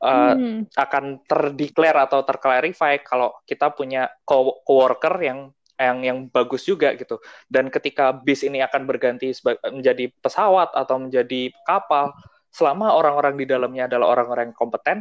[0.04, 0.64] uh, Hmm.
[0.76, 5.52] akan terdeclare atau terclarify kalau kita punya co- coworker yang
[5.84, 7.20] yang yang bagus juga gitu.
[7.52, 9.36] Dan ketika bis ini akan berganti
[9.70, 12.16] menjadi pesawat atau menjadi kapal,
[12.54, 14.98] selama orang-orang di dalamnya adalah orang-orang yang kompeten,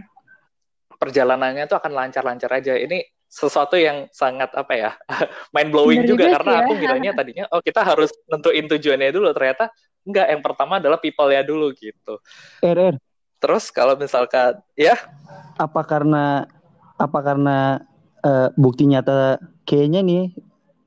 [0.97, 2.75] perjalanannya itu akan lancar-lancar aja.
[2.75, 4.90] Ini sesuatu yang sangat apa ya,
[5.57, 6.61] mind blowing juga juga karena ya.
[6.64, 9.73] aku kiranya tadinya oh kita harus nentuin tujuannya dulu, ternyata
[10.05, 10.27] enggak.
[10.33, 12.21] Yang pertama adalah people-nya dulu gitu.
[12.61, 12.97] Er, er,
[13.42, 14.95] Terus kalau misalkan ya
[15.59, 16.47] apa karena
[16.95, 17.83] apa karena
[18.23, 20.25] eh, bukti nyata kayaknya nih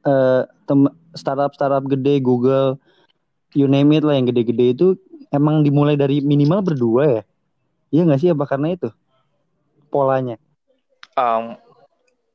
[0.06, 2.78] eh, tem- startup-startup gede Google
[3.58, 4.88] you name it lah yang gede-gede itu
[5.34, 7.22] emang dimulai dari minimal berdua ya
[7.92, 8.90] iya nggak sih apa karena itu
[9.90, 10.40] polanya
[11.16, 11.56] Um,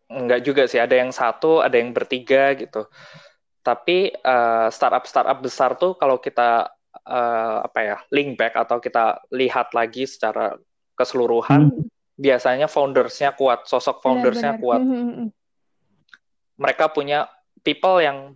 [0.09, 2.89] enggak juga sih, ada yang satu, ada yang bertiga gitu.
[3.61, 6.73] Tapi eh, startup-startup besar tuh kalau kita
[7.05, 10.57] eh, apa ya link back atau kita lihat lagi secara
[10.97, 11.77] keseluruhan,
[12.17, 14.81] biasanya foundersnya kuat, sosok foundersnya kuat.
[14.81, 15.29] Hmm, hmm, hmm.
[16.61, 17.29] Mereka punya
[17.63, 18.35] people yang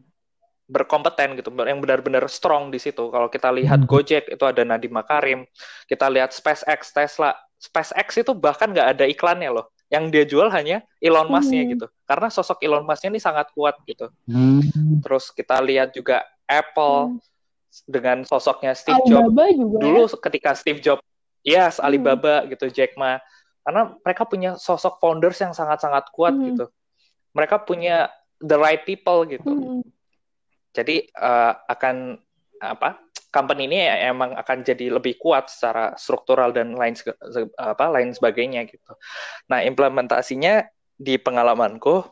[0.64, 3.12] berkompeten gitu, yang benar-benar strong di situ.
[3.12, 3.88] Kalau kita lihat Hmm.
[3.88, 5.44] Gojek itu ada Nadiem Makarim,
[5.84, 9.68] kita lihat SpaceX, Tesla, SpaceX itu bahkan nggak ada iklannya loh.
[9.92, 11.72] Yang dia jual hanya Elon Musk-nya Hmm.
[11.76, 11.86] gitu.
[12.08, 14.08] Karena sosok Elon Musk-nya ini sangat kuat gitu.
[14.24, 14.64] Hmm.
[15.04, 17.20] Terus kita lihat juga Apple Hmm.
[17.84, 19.28] dengan sosoknya Steve Jobs.
[19.28, 19.82] Alibaba juga ya.
[19.84, 21.04] Dulu ketika Steve Jobs,
[21.44, 23.20] yes Alibaba gitu, Jack Ma.
[23.64, 26.56] Karena mereka punya sosok founders yang sangat-sangat kuat Hmm.
[26.56, 26.66] gitu.
[27.36, 28.08] Mereka punya
[28.40, 29.44] the right people gitu.
[29.46, 29.82] Hmm.
[30.74, 32.18] Jadi eh, akan
[32.62, 32.98] apa?
[33.34, 36.94] Company ini emang akan jadi lebih kuat secara struktural dan lain
[37.58, 38.94] apa lain sebagainya gitu.
[39.50, 40.62] Nah implementasinya
[40.94, 42.06] di pengalamanku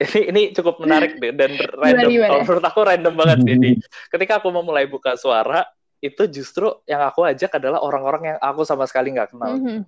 [0.06, 2.08] ini ini cukup menarik deh dan random.
[2.08, 2.30] gimana?
[2.30, 3.56] Kalau menurut aku random banget sih.
[3.58, 3.78] Di-
[4.14, 5.66] Ketika aku memulai buka suara
[6.00, 9.60] itu justru yang aku ajak adalah orang-orang yang aku sama sekali nggak kenal.
[9.60, 9.82] Hmm.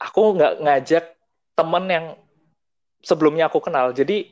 [0.00, 1.04] Aku nggak ngajak
[1.56, 2.06] temen yang
[3.02, 3.92] sebelumnya aku kenal.
[3.92, 4.30] Jadi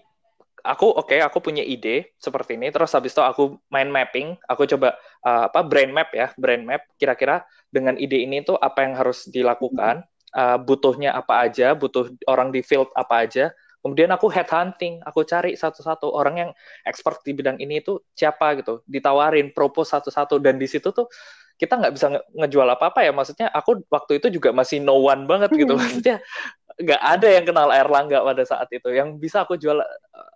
[0.65, 2.73] aku oke okay, aku punya ide seperti ini.
[2.73, 4.41] Terus habis itu aku main mapping.
[4.49, 6.89] Aku coba uh, apa brain map ya brain map.
[6.97, 10.03] Kira-kira dengan ide ini tuh apa yang harus dilakukan?
[10.35, 11.77] Uh, butuhnya apa aja?
[11.77, 13.53] Butuh orang di field apa aja?
[13.85, 16.51] Kemudian aku head hunting aku cari satu-satu orang yang
[16.89, 18.81] expert di bidang ini itu siapa gitu.
[18.89, 20.41] Ditawarin propose satu-satu.
[20.41, 21.07] Dan di situ tuh
[21.55, 23.13] kita nggak bisa nge ngejual apa-apa ya.
[23.13, 25.77] Maksudnya aku waktu itu juga masih no one banget gitu.
[25.77, 26.25] Maksudnya
[26.75, 28.91] nggak ada yang kenal Erlangga pada saat itu.
[28.91, 29.79] Yang bisa aku jual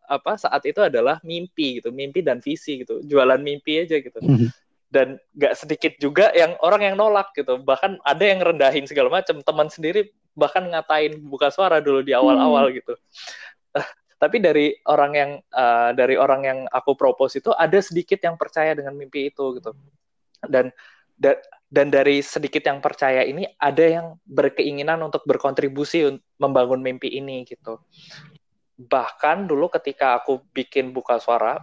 [0.08, 4.18] apa saat itu adalah mimpi gitu, mimpi dan visi gitu, jualan mimpi aja gitu.
[4.22, 4.48] Mhm.
[4.88, 9.44] Dan nggak sedikit juga yang orang yang nolak gitu, bahkan ada yang rendahin segala macam.
[9.44, 12.74] Teman sendiri bahkan ngatain buka suara dulu di awal-awal hmm.
[12.78, 12.94] gitu.
[13.74, 13.88] Uh,
[14.22, 18.78] tapi dari orang yang uh, dari orang yang aku propose itu ada sedikit yang percaya
[18.78, 19.74] dengan mimpi itu gitu.
[20.46, 20.70] Dan
[21.18, 21.34] da
[21.68, 27.84] dan dari sedikit yang percaya ini ada yang berkeinginan untuk berkontribusi membangun mimpi ini gitu.
[28.80, 31.60] Bahkan dulu ketika aku bikin buka suara,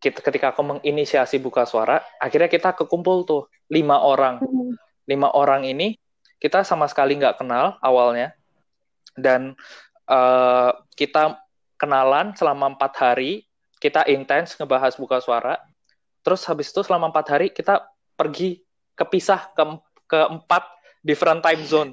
[0.00, 4.40] kita, ketika aku menginisiasi buka suara, akhirnya kita kekumpul tuh lima orang.
[4.40, 4.74] Hmm.
[5.04, 6.00] Lima orang ini
[6.40, 8.32] kita sama sekali nggak kenal awalnya,
[9.14, 9.54] dan
[10.08, 11.38] uh, kita
[11.76, 13.44] kenalan selama empat hari,
[13.76, 15.60] kita intens ngebahas buka suara.
[16.22, 17.82] Terus habis itu selama empat hari kita
[18.14, 18.62] pergi
[18.96, 19.64] kepisah ke
[20.08, 20.64] keempat
[21.02, 21.90] different time zone.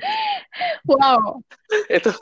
[0.86, 1.42] Wow.
[1.98, 2.14] itu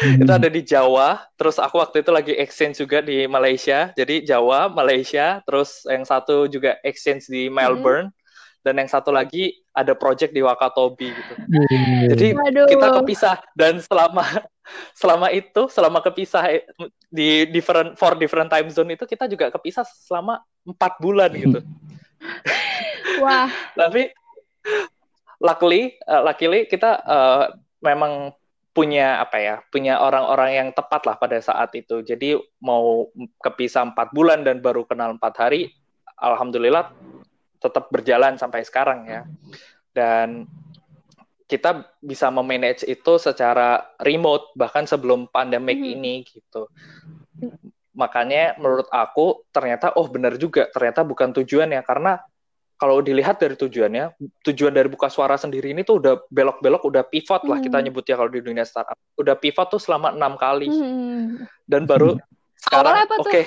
[0.00, 0.24] hmm.
[0.24, 3.92] itu ada di Jawa, terus aku waktu itu lagi exchange juga di Malaysia.
[3.94, 8.10] Jadi Jawa, Malaysia, terus yang satu juga exchange di Melbourne.
[8.10, 8.16] Hmm.
[8.58, 11.34] Dan yang satu lagi ada project di Wakatobi gitu.
[11.38, 12.04] Hmm.
[12.10, 12.66] Jadi Aduh.
[12.66, 14.26] kita kepisah dan selama
[15.00, 16.66] selama itu selama kepisah
[17.08, 21.62] di different for different time zone itu kita juga kepisah selama empat bulan gitu.
[23.24, 23.50] Wah.
[23.74, 24.12] Tapi
[25.42, 27.44] luckily, uh, luckily kita uh,
[27.82, 28.34] memang
[28.74, 32.02] punya apa ya, punya orang-orang yang tepat lah pada saat itu.
[32.06, 33.10] Jadi mau
[33.42, 35.74] kepisah empat bulan dan baru kenal empat hari,
[36.14, 36.94] alhamdulillah
[37.58, 39.22] tetap berjalan sampai sekarang ya.
[39.90, 40.46] Dan
[41.48, 45.92] kita bisa memanage itu secara remote bahkan sebelum pandemik hmm.
[45.96, 46.68] ini gitu.
[47.96, 52.20] Makanya menurut aku ternyata oh benar juga ternyata bukan tujuan ya karena
[52.78, 54.14] kalau dilihat dari tujuannya,
[54.46, 57.66] tujuan dari buka suara sendiri ini tuh udah belok-belok, udah pivot lah hmm.
[57.66, 58.94] kita nyebutnya kalau di dunia startup.
[59.18, 60.70] Udah pivot tuh selama enam kali.
[60.70, 61.42] Hmm.
[61.66, 62.22] Dan baru hmm.
[62.62, 63.44] sekarang, oke, okay,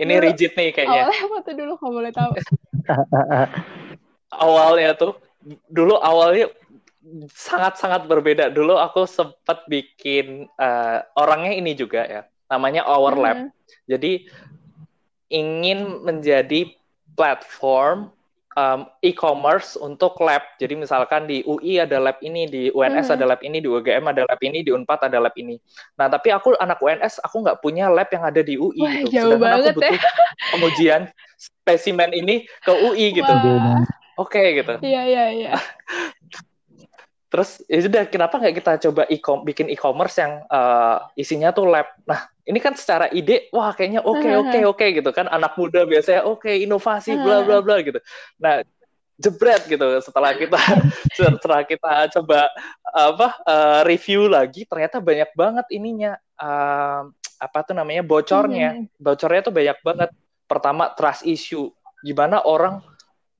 [0.00, 0.24] ini dulu.
[0.24, 1.12] rigid nih kayaknya.
[1.12, 2.32] Awalnya apa tuh dulu, kalau boleh tahu?
[4.48, 5.12] awalnya tuh,
[5.68, 6.48] dulu awalnya
[7.36, 8.48] sangat-sangat berbeda.
[8.48, 13.38] Dulu aku sempat bikin, uh, orangnya ini juga ya, namanya Our Lab.
[13.44, 13.48] Hmm.
[13.84, 14.24] Jadi,
[15.28, 16.72] ingin menjadi
[17.12, 18.08] platform
[18.58, 20.42] um, e-commerce untuk lab.
[20.58, 23.16] Jadi misalkan di UI ada lab ini, di UNS hmm.
[23.18, 25.60] ada lab ini, di UGM ada lab ini, di Unpad ada lab ini.
[26.00, 28.80] Nah tapi aku anak UNS, aku nggak punya lab yang ada di UI.
[28.80, 29.12] Wah, gitu.
[29.14, 30.10] Jauh Sedangkan banget aku butuh ya.
[30.54, 31.02] pengujian
[31.38, 32.34] spesimen ini
[32.64, 33.32] ke UI gitu.
[34.18, 34.74] Oke okay, gitu.
[34.82, 35.52] Iya iya iya.
[37.30, 41.86] Terus ya sudah kenapa nggak kita coba e bikin e-commerce yang uh, isinya tuh lab.
[42.02, 45.30] Nah ini kan secara ide wah kayaknya oke okay, oke okay, oke okay, gitu kan.
[45.30, 48.02] Anak muda biasanya oke okay, inovasi bla bla bla gitu.
[48.42, 48.66] Nah
[49.14, 49.86] jebret gitu.
[50.02, 50.58] Setelah kita
[51.16, 52.50] setelah kita coba
[52.90, 57.06] apa uh, review lagi ternyata banyak banget ininya uh,
[57.38, 58.74] apa tuh namanya bocornya.
[58.74, 58.90] Hmm.
[58.98, 60.10] bocornya tuh banyak banget.
[60.50, 61.70] Pertama trust issue.
[62.02, 62.82] Gimana orang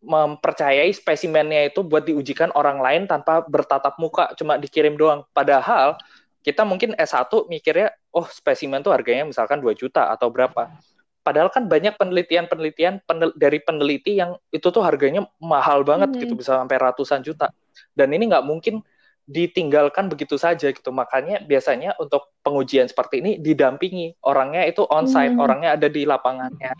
[0.01, 5.29] mempercayai spesimennya itu buat diujikan orang lain tanpa bertatap muka, cuma dikirim doang.
[5.37, 6.01] Padahal
[6.41, 10.73] kita mungkin S1 mikirnya, oh spesimen tuh harganya misalkan 2 juta atau berapa.
[11.21, 16.21] Padahal kan banyak penelitian-penelitian penel dari peneliti yang itu tuh harganya mahal banget hmm.
[16.25, 17.53] gitu, bisa sampai ratusan juta.
[17.93, 18.81] Dan ini nggak mungkin
[19.29, 20.89] ditinggalkan begitu saja gitu.
[20.89, 25.45] Makanya biasanya untuk pengujian seperti ini didampingi orangnya itu on-site, hmm.
[25.45, 26.73] orangnya ada di lapangannya.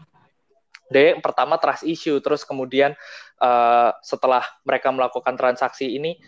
[0.91, 2.99] D pertama trust issue, terus kemudian
[3.39, 6.19] uh, setelah mereka melakukan transaksi ini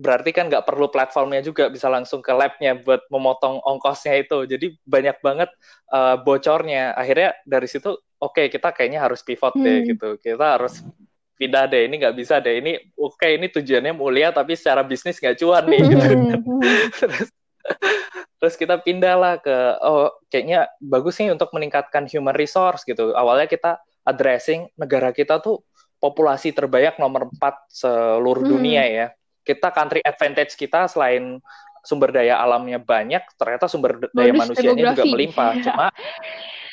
[0.00, 4.48] berarti kan nggak perlu platformnya juga bisa langsung ke labnya buat memotong ongkosnya itu.
[4.48, 5.52] Jadi banyak banget
[5.92, 6.96] uh, bocornya.
[6.96, 9.62] Akhirnya dari situ oke okay, kita kayaknya harus pivot hmm.
[9.62, 10.08] deh gitu.
[10.16, 10.80] Kita harus
[11.36, 12.64] pindah deh ini nggak bisa deh.
[12.64, 15.80] Ini oke okay, ini tujuannya mulia tapi secara bisnis nggak cuan nih.
[15.84, 16.06] Gitu.
[17.04, 17.28] terus
[18.40, 23.12] terus kita pindah lah ke oh kayaknya bagus nih untuk meningkatkan human resource gitu.
[23.12, 23.76] Awalnya kita
[24.10, 25.62] addressing negara kita tuh
[26.00, 28.52] populasi terbanyak nomor 4 seluruh hmm.
[28.52, 29.06] dunia ya.
[29.40, 31.38] Kita country advantage kita selain
[31.80, 34.96] sumber daya alamnya banyak, ternyata sumber daya bonus manusianya demografi.
[34.96, 35.50] juga melimpah.
[35.64, 35.86] Cuma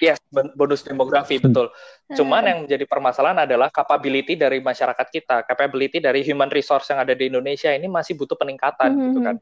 [0.03, 1.67] yes, bonus demografi betul.
[2.11, 7.15] Cuman yang menjadi permasalahan adalah capability dari masyarakat kita, capability dari human resource yang ada
[7.15, 9.03] di Indonesia ini masih butuh peningkatan hmm.
[9.11, 9.35] gitu kan.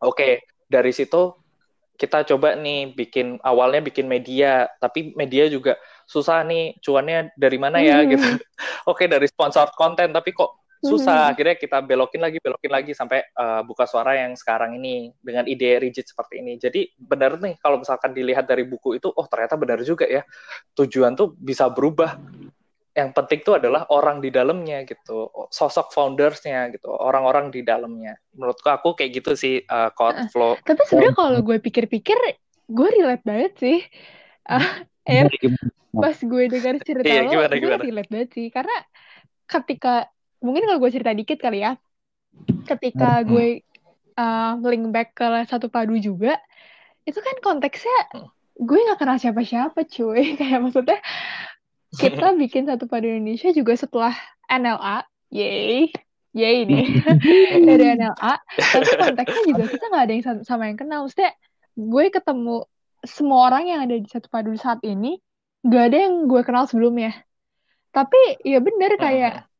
[0.00, 0.32] Oke, okay,
[0.66, 1.34] dari situ
[2.00, 5.76] kita coba nih bikin awalnya bikin media, tapi media juga
[6.10, 8.18] susah nih cuannya dari mana ya gitu.
[8.90, 11.30] Oke dari sponsor konten, tapi kok susah.
[11.30, 15.78] Akhirnya kita belokin lagi, belokin lagi sampai uh, buka suara yang sekarang ini dengan ide
[15.78, 16.58] rigid seperti ini.
[16.58, 20.26] Jadi benar nih kalau misalkan dilihat dari buku itu, oh ternyata benar juga ya.
[20.74, 22.18] Tujuan tuh bisa berubah.
[22.90, 25.30] Yang penting itu adalah orang di dalamnya gitu.
[25.52, 26.90] Sosok foundersnya gitu.
[26.90, 28.18] Orang-orang di dalamnya.
[28.34, 32.18] Menurutku aku kayak gitu sih uh, code flow tapi sebenarnya kalau gue pikir-pikir
[32.66, 33.78] gue relate banget sih.
[34.50, 34.82] Uh,
[35.90, 37.82] pas gue dengar cerita iya, lo gimana, gue gimana?
[37.82, 38.76] relate banget sih karena
[39.50, 40.06] ketika
[40.38, 41.74] mungkin kalau gue cerita dikit kali ya
[42.66, 43.26] ketika hmm.
[43.26, 43.46] gue
[44.14, 46.38] uh, link back ke satu padu juga
[47.02, 48.22] itu kan konteksnya
[48.60, 51.00] gue nggak kenal siapa-siapa cuy kayak maksudnya
[51.96, 54.14] kita bikin satu padu Indonesia juga setelah
[54.46, 55.90] NLA, yay,
[56.34, 56.86] yay nih
[57.66, 58.34] dari NLA.
[58.58, 61.06] Tapi konteksnya juga kita nggak ada yang sama yang kenal.
[61.06, 61.32] Maksudnya
[61.74, 62.56] gue ketemu
[63.06, 65.18] semua orang yang ada di satu padu saat ini,
[65.66, 67.12] gak ada yang gue kenal sebelumnya.
[67.90, 69.50] Tapi ya bener kayak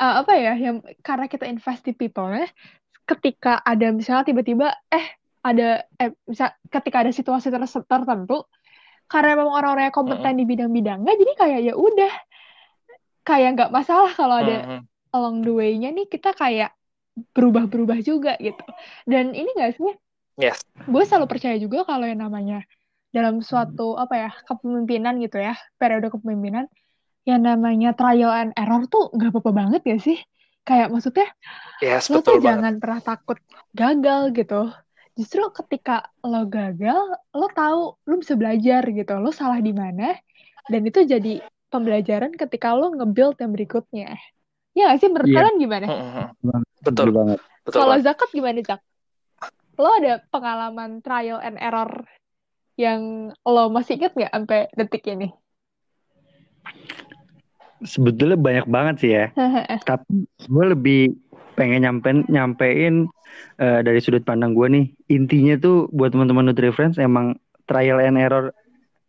[0.00, 2.48] uh, apa ya, yang karena kita invest di people ya,
[3.06, 5.06] ketika ada misalnya tiba-tiba eh
[5.46, 8.50] ada eh misal ketika ada situasi tertentu
[9.06, 10.40] karena memang orang-orang yang kompeten uh-huh.
[10.42, 12.12] di bidang-bidangnya jadi kayak ya udah
[13.22, 14.80] kayak nggak masalah kalau ada uh-huh.
[15.14, 16.74] along the way-nya nih kita kayak
[17.32, 18.66] berubah-berubah juga gitu
[19.06, 19.94] dan ini gak sih
[20.36, 20.60] yes.
[20.84, 22.66] gue selalu percaya juga kalau yang namanya
[23.14, 26.68] dalam suatu apa ya kepemimpinan gitu ya periode kepemimpinan
[27.26, 30.18] yang namanya trial and error tuh nggak apa-apa banget ya sih?
[30.66, 31.26] Kayak maksudnya
[31.82, 32.46] yes, lo tuh banget.
[32.46, 33.38] jangan pernah takut
[33.74, 34.62] gagal gitu.
[35.18, 37.02] Justru ketika lo gagal
[37.34, 40.14] lo tahu lo bisa belajar gitu lo salah di mana
[40.70, 44.14] dan itu jadi pembelajaran ketika lo nge-build yang berikutnya.
[44.76, 45.08] Ya gak sih?
[45.10, 45.36] Menurut yeah.
[45.40, 45.86] kalian gimana?
[46.84, 47.10] Betul.
[47.10, 47.38] banget.
[47.66, 48.80] Kalau zakat gimana zak?
[49.76, 52.06] Lo ada pengalaman trial and error
[52.76, 55.32] yang lo masih inget nggak sampai detik ini?
[57.84, 59.32] Sebetulnya banyak banget sih ya.
[59.88, 61.00] Tapi gue lebih
[61.56, 63.08] pengen nyampein nyampein
[63.56, 64.86] uh, dari sudut pandang gue nih.
[65.08, 68.52] Intinya tuh buat teman-teman Nutri Friends emang trial and error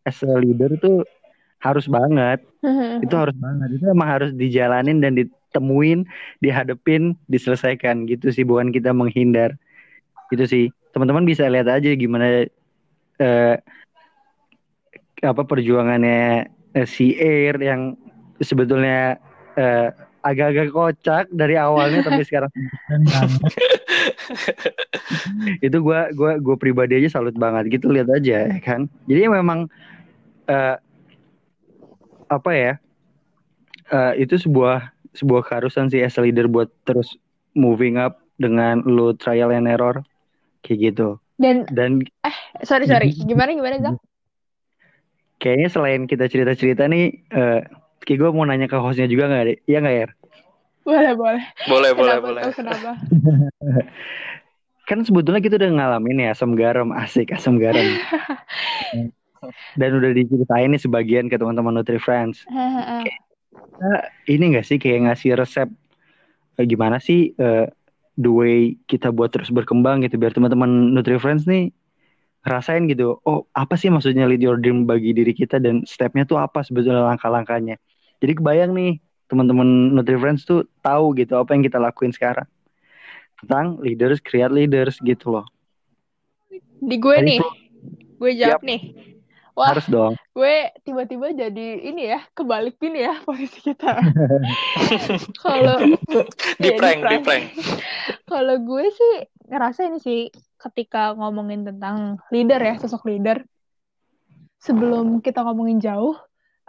[0.08, 1.04] as a leader tuh
[1.60, 2.40] harus banget.
[3.06, 3.68] Itu harus banget.
[3.80, 6.08] Itu emang harus dijalanin dan ditemuin
[6.40, 8.08] dihadepin diselesaikan.
[8.08, 9.60] Gitu sih bukan kita menghindar.
[10.32, 10.72] Itu sih.
[10.96, 12.48] Teman-teman bisa lihat aja gimana
[13.22, 13.56] uh,
[15.24, 17.98] apa perjuangannya uh, si Air yang
[18.42, 19.18] sebetulnya
[19.58, 19.90] uh,
[20.26, 22.52] agak-agak kocak dari awalnya tapi sekarang
[25.66, 28.92] itu gue gua gue pribadi aja salut banget gitu lihat aja ya kan?
[29.08, 29.72] Jadi memang
[30.52, 30.76] uh,
[32.28, 32.74] apa ya
[33.92, 37.16] uh, itu sebuah sebuah keharusan sih as a leader buat terus
[37.56, 40.06] moving up dengan lo trial and error
[40.62, 43.96] kayak gitu dan dan eh sorry sorry gimana gimana Zak?
[45.38, 47.62] kayaknya selain kita cerita cerita nih uh,
[48.08, 49.58] Kayak gue mau nanya ke hostnya juga gak, deh?
[49.68, 50.08] Iya gak, ya?
[50.88, 51.44] Boleh, boleh.
[51.68, 52.56] Boleh, kenapa boleh, boleh.
[52.56, 52.92] kenapa?
[54.88, 57.84] kan sebetulnya kita udah ngalamin ya asam garam, asik asam garam.
[59.80, 62.48] Dan udah diceritain nih sebagian ke teman-teman Nutri Friends.
[62.48, 65.68] nah, ini gak sih kayak ngasih resep
[66.56, 67.68] eh, gimana sih uh,
[68.18, 71.70] the way kita buat terus berkembang gitu biar teman-teman Nutri Friends nih
[72.44, 76.42] ngerasain gitu oh apa sih maksudnya lead your dream bagi diri kita dan stepnya tuh
[76.42, 77.78] apa sebetulnya langkah-langkahnya
[78.20, 78.98] jadi kebayang nih
[79.30, 82.48] teman-teman Nutri Friends tuh tahu gitu apa yang kita lakuin sekarang
[83.42, 85.46] tentang leaders, create leaders gitu loh.
[86.82, 87.40] Di gue nih,
[88.18, 88.66] gue jawab yep.
[88.66, 88.82] nih.
[89.58, 90.14] Wah, harus dong.
[90.38, 93.98] Gue tiba-tiba jadi ini ya, kebalik ini ya posisi kita.
[95.44, 95.98] Kalau
[96.62, 97.46] di ya, prank, di prank.
[98.30, 99.14] Kalau gue sih
[99.50, 100.30] ngerasa ini sih
[100.62, 103.42] ketika ngomongin tentang leader ya, sosok leader.
[104.62, 106.14] Sebelum kita ngomongin jauh,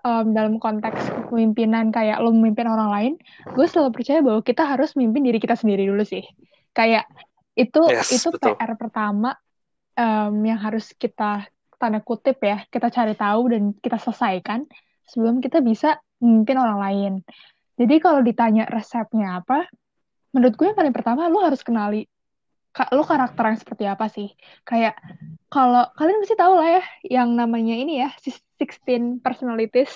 [0.01, 3.12] um, dalam konteks kepemimpinan kayak lo memimpin orang lain,
[3.53, 6.24] gue selalu percaya bahwa kita harus memimpin diri kita sendiri dulu sih.
[6.72, 7.05] Kayak
[7.53, 8.57] itu yes, itu betul.
[8.57, 9.37] PR pertama
[9.92, 11.44] um, yang harus kita
[11.79, 14.67] tanda kutip ya kita cari tahu dan kita selesaikan
[15.09, 17.13] sebelum kita bisa memimpin orang lain.
[17.79, 19.71] Jadi kalau ditanya resepnya apa,
[20.35, 22.05] menurut gue yang paling pertama lo harus kenali
[22.94, 24.29] lo karakter yang seperti apa sih?
[24.63, 24.98] Kayak
[25.50, 26.85] kalau kalian pasti tahu lah ya
[27.19, 28.11] yang namanya ini ya
[28.59, 29.90] 16 personalities.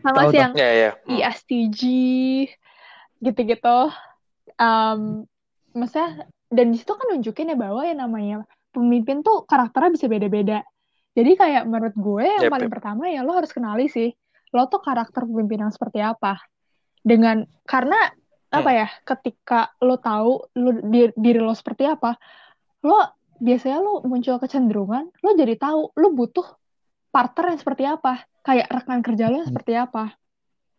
[0.00, 0.94] Sama sih yang yeah, yeah.
[1.08, 1.80] ESTG
[3.20, 3.78] gitu-gitu.
[4.60, 5.24] Um,
[5.72, 8.36] maksudnya dan di situ kan nunjukin ya bahwa yang namanya
[8.74, 10.66] pemimpin tuh karakternya bisa beda-beda.
[11.14, 12.74] Jadi kayak menurut gue yang yep, paling yep.
[12.74, 14.10] pertama ya lo harus kenali sih
[14.54, 16.42] lo tuh karakter pemimpin yang seperti apa.
[16.98, 18.10] Dengan karena
[18.54, 22.14] apa ya ketika lo tahu lo diri, diri lo seperti apa
[22.86, 23.02] lo
[23.40, 26.46] biasanya lo muncul kecenderungan, lo jadi tahu lo butuh
[27.10, 30.14] partner yang seperti apa, kayak rekan kerja lo yang seperti apa.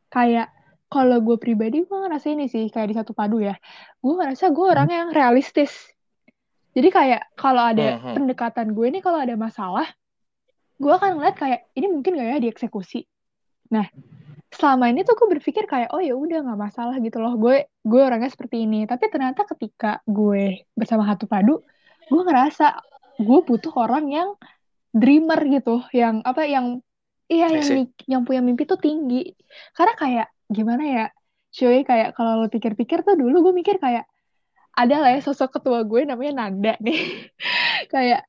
[0.08, 0.54] Kayak
[0.88, 3.58] kalau gue pribadi gue ngerasa ini sih kayak di satu padu ya,
[4.00, 5.74] gue ngerasa gue orang yang realistis.
[6.76, 8.14] Jadi kayak kalau ada Mhm.
[8.20, 9.88] pendekatan gue nih kalau ada masalah,
[10.76, 13.08] gue akan ngeliat kayak ini mungkin gak ya dieksekusi.
[13.72, 13.88] Nah,
[14.52, 18.02] selama ini tuh gue berpikir kayak oh ya udah nggak masalah gitu loh gue gue
[18.02, 21.60] orangnya seperti ini tapi ternyata ketika gue bersama Hatu Padu
[22.08, 22.72] gue ngerasa
[23.20, 24.30] gue butuh orang yang
[24.96, 26.80] dreamer gitu yang apa yang
[27.28, 29.36] iya yang yang punya mimpi tuh tinggi
[29.76, 31.06] karena kayak gimana ya
[31.52, 34.08] cuy kayak kalau lo pikir-pikir tuh dulu gue mikir kayak
[34.76, 37.32] ada lah ya sosok ketua gue namanya Nanda nih
[37.94, 38.28] kayak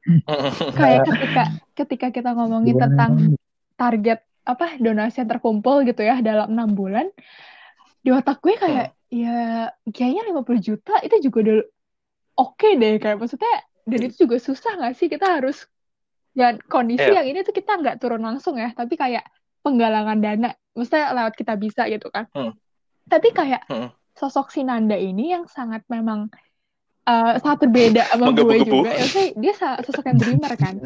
[0.72, 1.42] kayak ketika
[1.74, 3.12] ketika kita ngomongin tentang
[3.74, 7.11] target apa donasi yang terkumpul gitu ya dalam enam bulan
[8.01, 11.59] di otak gue kayak ya kayaknya 50 juta itu juga udah
[12.38, 15.66] oke deh kayak maksudnya dan itu juga susah nggak sih kita harus
[16.30, 17.22] dan kondisi Iya.
[17.22, 19.26] yang ini tuh kita nggak turun langsung ya tapi kayak
[19.66, 22.55] penggalangan dana maksudnya lewat kita bisa gitu kan Hmm.
[23.11, 23.90] tapi kayak Hmm.
[24.17, 26.33] Sosok si Nanda ini yang sangat memang
[27.07, 28.91] eh, sangat berbeda sama gue juga.
[28.97, 29.07] Ya
[29.37, 29.53] dia
[29.85, 30.81] sosok yang dreamer kan.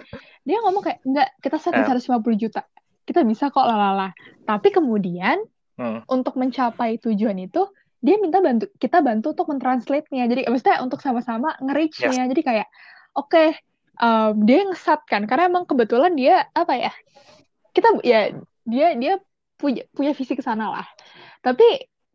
[0.45, 1.87] Dia ngomong kayak enggak kita Eh.
[1.87, 2.63] 150 juta.
[3.07, 4.13] Kita bisa kok lalala
[4.45, 5.41] tapi kemudian
[5.81, 6.05] Hmm.
[6.13, 7.65] untuk mencapai tujuan itu
[8.05, 10.29] dia minta bantu kita bantu untuk mentranslate-nya.
[10.29, 12.29] Jadi maksudnya untuk sama-sama nge-reach-nya.
[12.29, 12.69] Jadi kayak
[13.17, 13.57] oke
[13.97, 15.25] em, dia ngesat kan.
[15.25, 16.93] Karena emang kebetulan dia apa ya
[17.73, 18.29] kita ya
[18.69, 19.17] dia dia
[19.57, 20.87] punya punya visi ke sana lah.
[21.41, 21.65] Tapi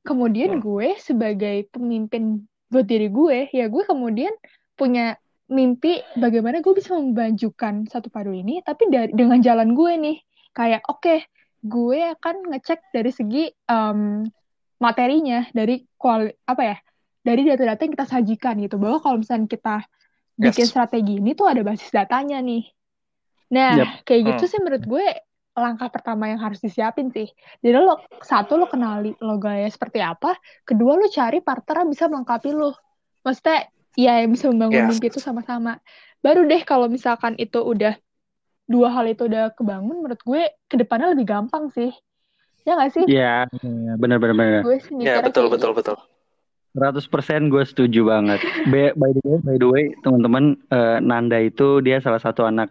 [0.05, 0.61] kemudian Hmm.
[0.61, 4.31] gue sebagai pemimpin buat diri gue ya gue kemudian
[4.73, 10.17] punya mimpi bagaimana gue bisa memajukan satu padu ini tapi dari dengan jalan gue nih
[10.51, 11.21] kayak oke
[11.61, 14.25] gue akan ngecek dari segi em,
[14.77, 16.77] materinya dari kuali apa ya
[17.21, 19.75] dari data-data yang kita sajikan gitu bahwa kalau misalnya kita
[20.35, 20.71] bikin Yes.
[20.73, 22.65] strategi ini tuh ada basis datanya nih
[23.47, 23.89] nah Yep.
[24.03, 24.51] kayak gitu Hmm.
[24.51, 25.05] sih menurut gue
[25.55, 27.31] langkah pertama yang harus disiapin sih
[27.63, 30.35] jadi lo satu lo kenali lo gaya seperti apa
[30.67, 32.75] kedua lo cari partner yang bisa melengkapi lo
[33.23, 34.89] maksudnya ya yang bisa membangun Yes.
[34.99, 35.79] mimpi itu sama-sama
[36.19, 37.95] baru deh kalau misalkan itu udah
[38.67, 41.95] dua hal itu udah kebangun menurut gue ke depannya lebih gampang sih
[42.67, 43.47] ya nggak sih Iya,
[43.95, 44.61] benar benar benar.
[44.65, 45.95] gue sih Ya mikirnya betul betul gitu.
[45.95, 45.97] betul.
[46.75, 48.43] 100% gue setuju banget.
[48.67, 52.67] By, by the way, by the way, teman-teman, eh, Nanda itu dia salah satu anak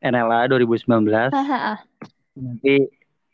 [0.00, 0.86] NLA 2019.
[1.30, 1.82] Haha.
[2.38, 2.86] Nanti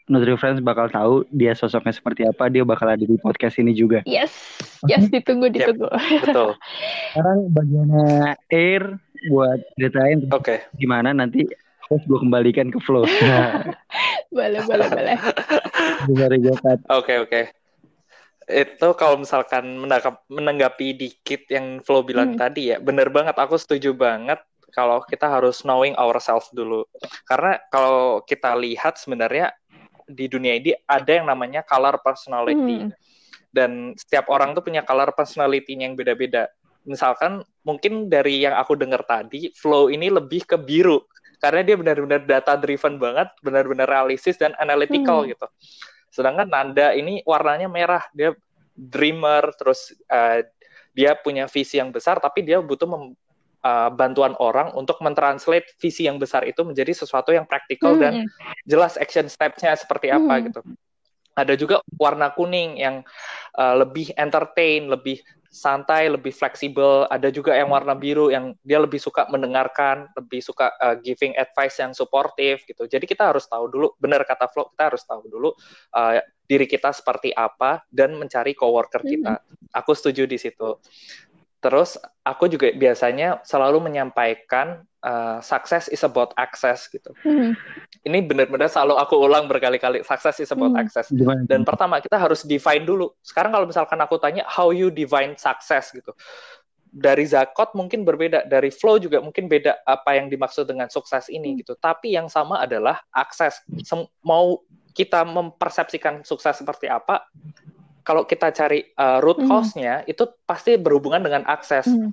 [0.05, 2.49] Nutri Friends bakal tahu dia sosoknya seperti apa.
[2.49, 4.05] Dia bakal ada di podcast ini juga.
[4.05, 4.33] yes
[4.85, 5.89] yes ditunggu ditunggu
[6.25, 6.57] Betul.
[7.13, 9.01] Sekarang bagiannya Air
[9.33, 10.61] buat ceritain Oke.
[10.77, 11.49] gimana nanti
[11.89, 13.05] terus gue kembalikan ke Flow.
[14.37, 14.89] boleh boleh
[16.09, 16.81] boleh gue cut.
[16.93, 17.41] Oke oke.
[18.45, 22.41] Itu kalau misalkan menangkap, menanggapi dikit yang Flo bilang Hmm.
[22.45, 23.33] tadi ya, bener banget.
[23.41, 24.37] Aku setuju banget
[24.75, 26.83] kalau kita harus knowing ourselves dulu.
[27.25, 29.55] Karena kalau kita lihat sebenarnya
[30.05, 32.91] di dunia ini ada yang namanya color personality.
[32.91, 32.93] Hmm.
[33.55, 36.51] Dan setiap orang tuh punya color personality-nya yang beda-beda.
[36.85, 41.07] Misalkan mungkin dari yang aku dengar tadi, Flo ini lebih ke biru.
[41.39, 45.31] Karena dia benar-benar data driven banget, benar-benar realistis dan analytical Hmm.
[45.33, 45.47] gitu.
[46.11, 48.35] Sedangkan Nanda ini warnanya merah, dia
[48.75, 50.51] dreamer, terus eh,
[50.95, 53.19] dia punya visi yang besar, tapi dia butuh mem-
[53.65, 58.29] eh, bantuan orang untuk mentranslate visi yang besar itu menjadi sesuatu yang praktikal dan Hmm.
[58.69, 60.45] jelas action steps-nya seperti apa Hmm.
[60.53, 60.61] gitu.
[61.35, 63.03] Ada juga warna kuning yang
[63.59, 65.19] uh, lebih entertain, lebih
[65.51, 67.11] santai, lebih fleksibel.
[67.11, 71.83] Ada juga yang warna biru yang dia lebih suka mendengarkan, lebih suka uh, giving advice
[71.83, 72.87] yang supportive gitu.
[72.87, 75.51] Jadi kita harus tahu dulu, benar kata Flo, kita harus tahu dulu
[75.99, 79.43] uh, diri kita seperti apa dan mencari coworker kita.
[79.75, 80.79] Aku setuju di situ.
[81.65, 87.17] Terus aku juga biasanya selalu menyampaikan uh, success is about access gitu.
[87.25, 87.57] Hmm.
[88.05, 90.05] Ini benar-benar selalu aku ulang berkali-kali.
[90.05, 90.85] Success is about Hmm.
[90.85, 91.09] access.
[91.49, 93.17] Dan pertama kita harus define dulu.
[93.25, 96.13] Sekarang kalau misalkan aku tanya how you define success gitu.
[96.95, 101.57] Dari Zakot mungkin berbeda, dari Flow juga mungkin beda apa yang dimaksud dengan sukses ini
[101.57, 101.59] Hmm.
[101.65, 101.73] gitu.
[101.81, 103.65] Tapi yang sama adalah akses.
[103.89, 104.61] Sem- mau
[104.93, 107.25] kita mempersepsikan sukses seperti apa,
[108.05, 109.49] kalau kita cari uh, root Hmm.
[109.49, 112.13] cause-nya itu pasti berhubungan dengan akses Hmm.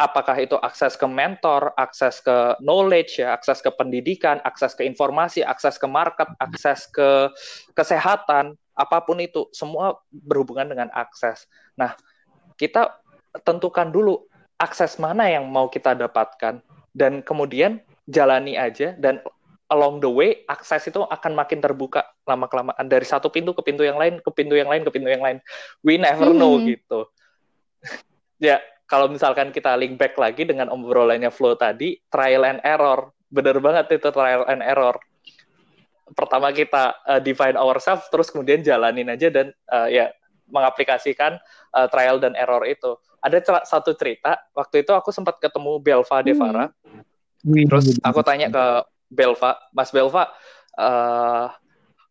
[0.00, 5.44] apakah itu akses ke mentor, akses ke knowledge ya, akses ke pendidikan, akses ke informasi,
[5.44, 7.28] akses ke market, akses ke
[7.76, 11.44] kesehatan, apa pun itu semua berhubungan dengan akses.
[11.76, 11.92] Nah,
[12.56, 12.96] kita
[13.44, 14.24] tentukan dulu
[14.56, 16.64] akses mana yang mau kita dapatkan
[16.96, 19.20] dan kemudian jalani aja dan
[19.70, 23.86] along the way akses itu akan makin terbuka lama kelamaan dari satu pintu ke pintu
[23.86, 25.38] yang lain ke pintu yang lain ke pintu yang lain
[25.86, 26.66] we never know Hmm.
[26.68, 27.06] gitu
[28.50, 28.58] ya
[28.90, 33.14] kalau misalkan kita link back lagi dengan obrolannya Flow tadi, trial and error.
[33.30, 34.98] Bener banget itu trial and error.
[36.10, 40.10] Pertama kita uh, define ourselves, terus kemudian jalanin aja dan uh, ya
[40.50, 41.38] mengaplikasikan
[41.70, 42.98] uh, trial dan error itu.
[43.22, 46.74] Ada satu cerita, waktu itu aku sempat ketemu Belva Devara.
[46.82, 47.06] Hmm.
[47.70, 48.64] Terus aku tanya ke
[49.10, 50.30] Belva, Mas Belva,
[50.78, 51.50] uh,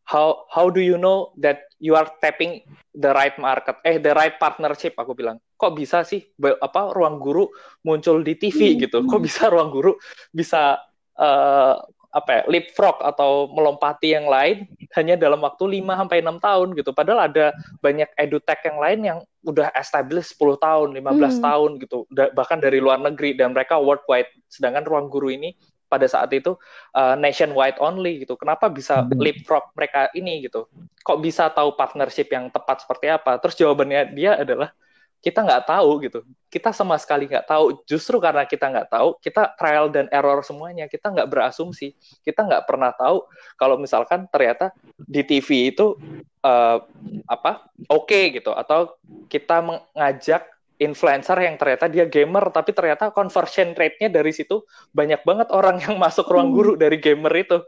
[0.09, 2.65] how how do you know that you are tapping
[2.97, 7.45] the right market eh the right partnership aku bilang kok bisa sih apa ruang guru
[7.85, 8.77] muncul di TV hmm.
[8.89, 9.93] gitu kok bisa ruang guru
[10.33, 10.81] bisa
[11.13, 11.77] uh,
[12.09, 14.65] apa ya, leapfrog atau melompati yang lain
[14.97, 16.89] hanya dalam waktu 5 sampai 6 tahun gitu.
[16.89, 17.53] Padahal ada
[17.85, 21.41] banyak edutech yang lain yang udah established 10 tahun, 15 hmm.
[21.45, 22.09] tahun gitu.
[22.33, 24.25] bahkan dari luar negeri dan mereka worldwide.
[24.49, 25.53] Sedangkan ruang guru ini
[25.89, 26.53] pada saat itu
[26.93, 28.37] uh, nationwide only gitu.
[28.37, 29.17] Kenapa bisa hmm.
[29.17, 30.69] leapfrog mereka ini gitu?
[31.01, 33.41] Kok bisa tahu partnership yang tepat seperti apa?
[33.41, 34.69] Terus jawabannya dia adalah
[35.19, 36.19] kita nggak tahu gitu.
[36.47, 37.83] Kita sama sekali nggak tahu.
[37.83, 40.87] Justru karena kita nggak tahu, kita trial dan error semuanya.
[40.87, 41.91] Kita nggak berasumsi.
[42.23, 43.27] Kita nggak pernah tahu
[43.59, 45.99] kalau misalkan ternyata di TV itu
[46.45, 46.79] uh,
[47.27, 48.95] apa oke okay, gitu, atau
[49.27, 50.47] kita mengajak
[50.80, 54.63] influencer yang ternyata dia gamer tapi ternyata conversion rate-nya dari situ
[54.95, 56.82] banyak banget orang yang masuk ruang guru hmm.
[56.82, 57.59] dari gamer itu.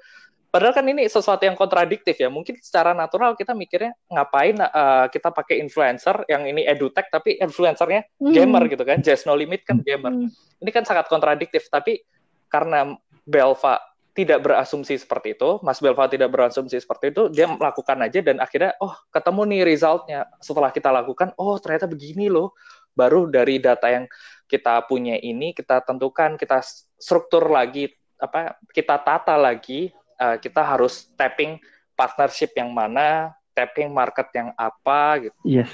[0.51, 2.27] Padahal kan ini sesuatu yang kontradiktif ya.
[2.27, 8.03] Mungkin secara natural kita mikirnya ngapain uh, kita pakai influencer yang ini edutech tapi influencernya
[8.19, 8.35] hmm.
[8.35, 8.99] gamer gitu kan.
[8.99, 10.11] Just no limit kan gamer.
[10.11, 10.27] Hmm.
[10.59, 12.03] Ini kan sangat kontradiktif tapi
[12.51, 13.79] karena Belva
[14.11, 18.75] tidak berasumsi seperti itu, Mas Belva tidak berasumsi seperti itu, dia melakukan aja dan akhirnya
[18.83, 20.27] oh ketemu nih resultnya.
[20.43, 22.51] Setelah kita lakukan, oh ternyata begini loh
[22.95, 24.05] baru dari data yang
[24.51, 26.59] kita punya ini kita tentukan kita
[26.99, 27.87] struktur lagi
[28.19, 29.89] apa kita tata lagi
[30.19, 31.57] uh, kita harus tapping
[31.95, 35.39] partnership yang mana tapping market yang apa gitu.
[35.43, 35.69] Yes.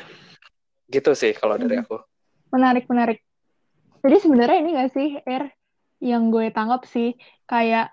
[0.88, 1.84] Gitu sih kalau dari hmm.
[1.86, 1.98] aku.
[2.54, 3.20] Menarik menarik.
[4.02, 5.52] Jadi sebenarnya ini gak sih Er
[6.00, 7.18] yang gue tangkap sih
[7.50, 7.92] kayak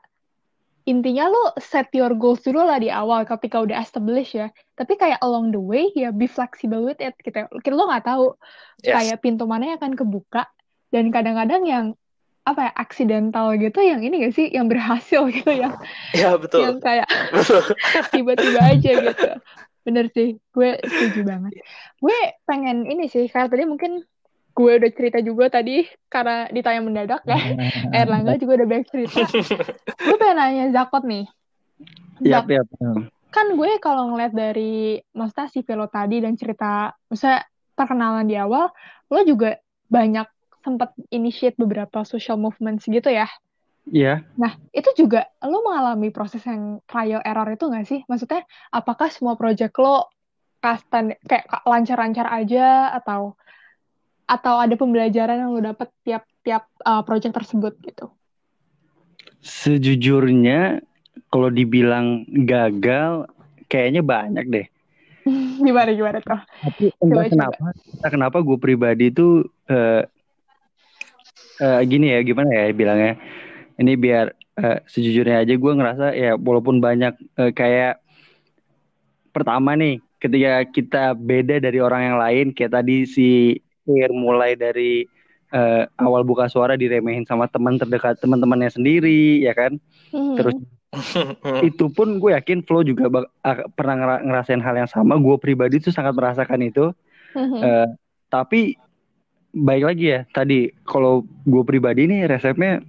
[0.85, 4.53] intinya lo set your goals dulu lah di awal ketika udah established ya.
[4.77, 7.49] Tapi kayak along the way ya be flexible with it gitu.
[7.73, 8.37] Lo nggak tahu
[8.85, 8.95] yes.
[8.95, 10.45] kayak pintu mana yang akan kebuka
[10.93, 11.87] dan kadang-kadang yang
[12.45, 15.73] apa ya accidental gitu yang ini gak sih yang berhasil gitu ya.
[16.13, 16.61] Iya betul.
[16.61, 17.09] Yang kayak
[18.13, 19.31] tiba-tiba aja gitu.
[19.85, 21.61] Bener sih, gue setuju banget.
[22.01, 22.17] Gue
[22.49, 24.01] pengen ini sih, karena tadi mungkin
[24.55, 27.39] gue udah cerita juga tadi karena ditanya mendadak ya.
[28.07, 29.27] Erlangga juga udah banyak cerita.
[30.07, 31.27] gue pengen nanya Zakot nih.
[32.23, 32.63] Iya, iya.
[33.35, 37.43] Kan gue kalau ngeliat dari Mas si Velo tadi dan cerita, misalnya
[37.75, 38.71] perkenalan di awal,
[39.11, 39.59] lo juga
[39.91, 40.31] banyak
[40.63, 43.27] sempat initiate beberapa social movements gitu ya.
[43.91, 44.23] Iya.
[44.25, 44.39] Yeah.
[44.39, 48.01] Nah, itu juga lo mengalami proses yang trial error itu gak sih?
[48.07, 50.09] Maksudnya, apakah semua project lo
[50.65, 53.37] kastan kayak lancar-lancar aja atau
[54.25, 58.09] atau ada pembelajaran yang lo dapet tiap-tiap uh, project tersebut gitu?
[59.45, 60.81] Sejujurnya
[61.29, 63.29] kalau dibilang gagal
[63.69, 64.67] kayaknya banyak deh.
[65.67, 66.41] gimana gimana tuh?
[66.41, 70.03] Tapi entah kenapa, entah kenapa gue pribadi itu uh,
[71.61, 73.15] uh, gini ya gimana ya bilangnya.
[73.75, 74.27] Ini biar
[74.61, 78.01] uh, sejujurnya aja gue ngerasa ya walaupun banyak uh, kayak
[79.35, 85.05] pertama nih ketika kita beda dari orang yang lain kayak tadi si akhir mulai dari
[85.53, 89.77] uh, awal buka suara diremehin sama teman terdekat teman-temannya sendiri ya kan
[90.11, 90.37] hmm.
[90.41, 90.57] terus
[91.69, 93.11] itu pun gue yakin Flo juga
[93.75, 96.95] pernah ngerasain hal yang sama gue pribadi tuh sangat merasakan itu
[97.35, 97.61] hmm.
[97.61, 97.89] uh,
[98.31, 98.79] tapi
[99.55, 102.83] baik lagi ya tadi kalau gue pribadi nih resepnya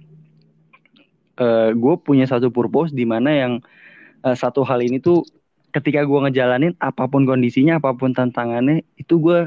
[1.38, 3.52] uh, gue punya satu purpose di mana yang
[4.26, 5.22] uh, satu hal ini tuh
[5.70, 9.46] ketika gue ngejalanin apa pun kondisinya apa pun tantangannya itu gue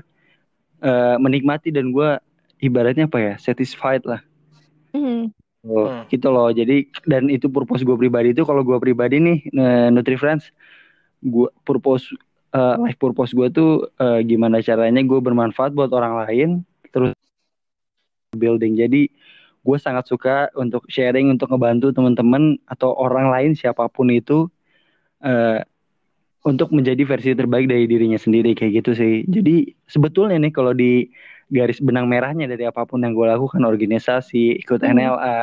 [0.84, 2.20] uh, menikmati dan gue
[2.60, 4.20] ibaratnya apa ya satisfied lah
[4.92, 5.32] mm.
[5.68, 6.02] oh, mm.
[6.12, 9.38] gitu loh jadi dan itu purpose gue pribadi itu kalau gue pribadi nih
[9.92, 10.52] Nutri Friends
[11.24, 12.12] gue purpose
[12.56, 16.50] uh, life purpose gue tuh uh, gimana caranya gue bermanfaat buat orang lain
[16.90, 17.14] terus
[18.34, 19.10] building jadi
[19.60, 24.48] gue sangat suka untuk sharing untuk ngebantu teman-teman atau orang lain siapa pun itu
[25.22, 25.60] uh,
[26.48, 29.28] untuk menjadi versi terbaik dari dirinya sendiri kayak gitu sih.
[29.28, 31.12] Jadi sebetulnya nih kalau di
[31.52, 34.92] garis benang merahnya dari apa pun yang gue lakukan organisasi, ikut hmm.
[34.96, 35.38] NLA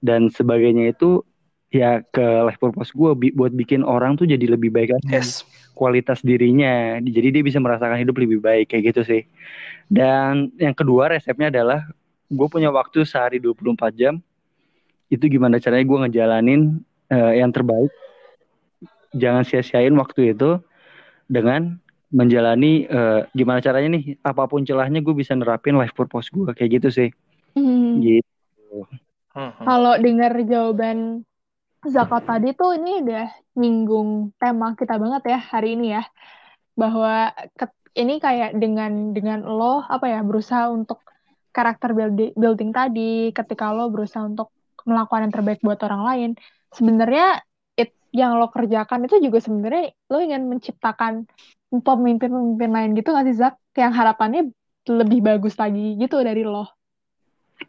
[0.00, 1.24] dan sebagainya itu
[1.70, 5.46] ya ke life purpose gue bi buat bikin orang tuh jadi lebih baik lagi yes.
[5.78, 9.22] kualitas dirinya jadi dia bisa merasakan hidup lebih baik kayak gitu sih
[9.86, 11.86] dan yang kedua resepnya adalah
[12.26, 14.18] gue punya waktu sehari 24 jam
[15.14, 16.60] itu gimana caranya gue ngejalanin
[17.06, 17.90] uh, yang terbaik
[19.14, 20.58] jangan sia-siain waktu itu
[21.30, 21.78] dengan
[22.10, 26.82] menjalani uh, gimana caranya nih apa pun celahnya gue bisa nerapin life purpose gue kayak
[26.82, 27.10] gitu sih
[27.50, 27.98] Hmm.
[27.98, 28.86] gitu
[29.30, 29.62] Hmm.
[29.62, 31.22] Kalau dengar jawaban
[31.80, 36.04] Zakat tadi tuh ini udah nyinggung tema kita banget ya hari ini ya.
[36.76, 41.00] Bahwa ket- ini kayak dengan dengan lo apa ya berusaha untuk
[41.56, 44.52] karakter buildi- building tadi ketika lo berusaha untuk
[44.84, 46.30] melakukan yang terbaik buat orang lain.
[46.76, 47.40] Sebenarnya
[48.18, 51.14] yang lo kerjakan itu juga sebenarnya lo ingin menciptakan
[51.86, 53.52] pemimpin-pemimpin lain gitu nggak sih Zak?
[53.80, 54.40] Yang harapannya
[54.98, 56.58] lebih bagus lagi gitu dari lo.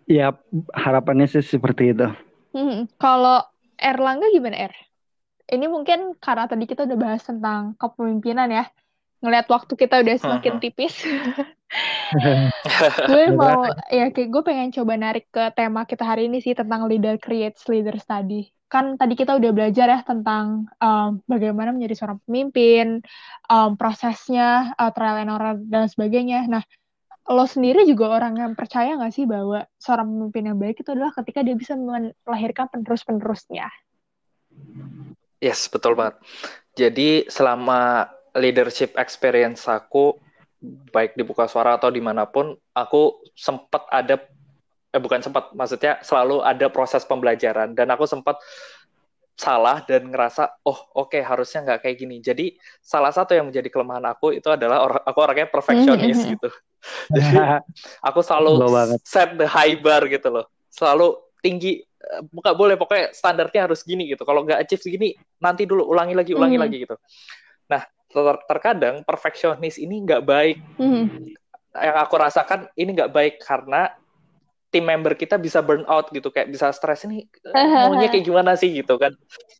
[0.09, 0.35] ya
[0.75, 2.07] harapannya sih seperti itu
[2.55, 3.35] Hmm, Kalau
[3.79, 4.73] Erlangga gimana Er?
[5.53, 8.63] Ini mungkin karena tadi kita udah bahas tentang kepemimpinan ya.
[9.21, 10.95] Ngelihat waktu kita udah semakin tipis.
[13.07, 13.59] gue mau
[13.97, 17.61] ya kayak gue pengen coba narik ke tema kita hari ini sih tentang leader creates
[17.71, 18.39] leader study.
[18.71, 23.03] Kan tadi kita udah belajar ya tentang um, bagaimana menjadi seorang pemimpin,
[23.51, 26.47] um, prosesnya, uh, trial and error dan sebagainya.
[26.47, 26.63] Nah,
[27.27, 31.11] lo sendiri juga orang yang percaya nggak sih bahwa seorang pemimpin yang baik itu adalah
[31.19, 33.67] ketika dia bisa melahirkan penerus-penerusnya.
[35.43, 36.21] Yes, betul banget.
[36.79, 38.07] Jadi selama
[38.37, 40.15] leadership experience aku,
[40.93, 44.21] baik di Buka Suara atau di mana pun, aku sempat ada,
[44.91, 47.71] eh bukan sempat, maksudnya selalu ada proses pembelajaran.
[47.71, 48.43] Dan aku sempat
[49.39, 52.19] salah dan ngerasa, oh oke harusnya nggak kayak gini.
[52.19, 56.29] Jadi salah satu yang menjadi kelemahan aku itu adalah or aku orangnya perfeksionis Mhm.
[56.37, 56.49] gitu.
[57.15, 57.37] Jadi
[58.03, 58.59] aku selalu
[59.01, 60.45] set the high bar gitu loh.
[60.67, 64.27] Selalu tinggi, eh, nggak boleh pokoknya standarnya harus gini gitu.
[64.27, 66.63] Kalau nggak achieve segini, nanti dulu ulangi lagi, ulangi Mhm.
[66.67, 66.95] lagi gitu.
[67.71, 67.81] Nah,
[68.11, 70.57] ter- terkadang perfeksionis ini nggak baik.
[70.77, 71.33] Mhm.
[71.71, 73.89] Yang aku rasakan ini nggak baik karena
[74.71, 78.71] tim member kita bisa burn out gitu, kayak bisa stres ini maunya kayak gimana sih
[78.71, 79.11] gitu kan.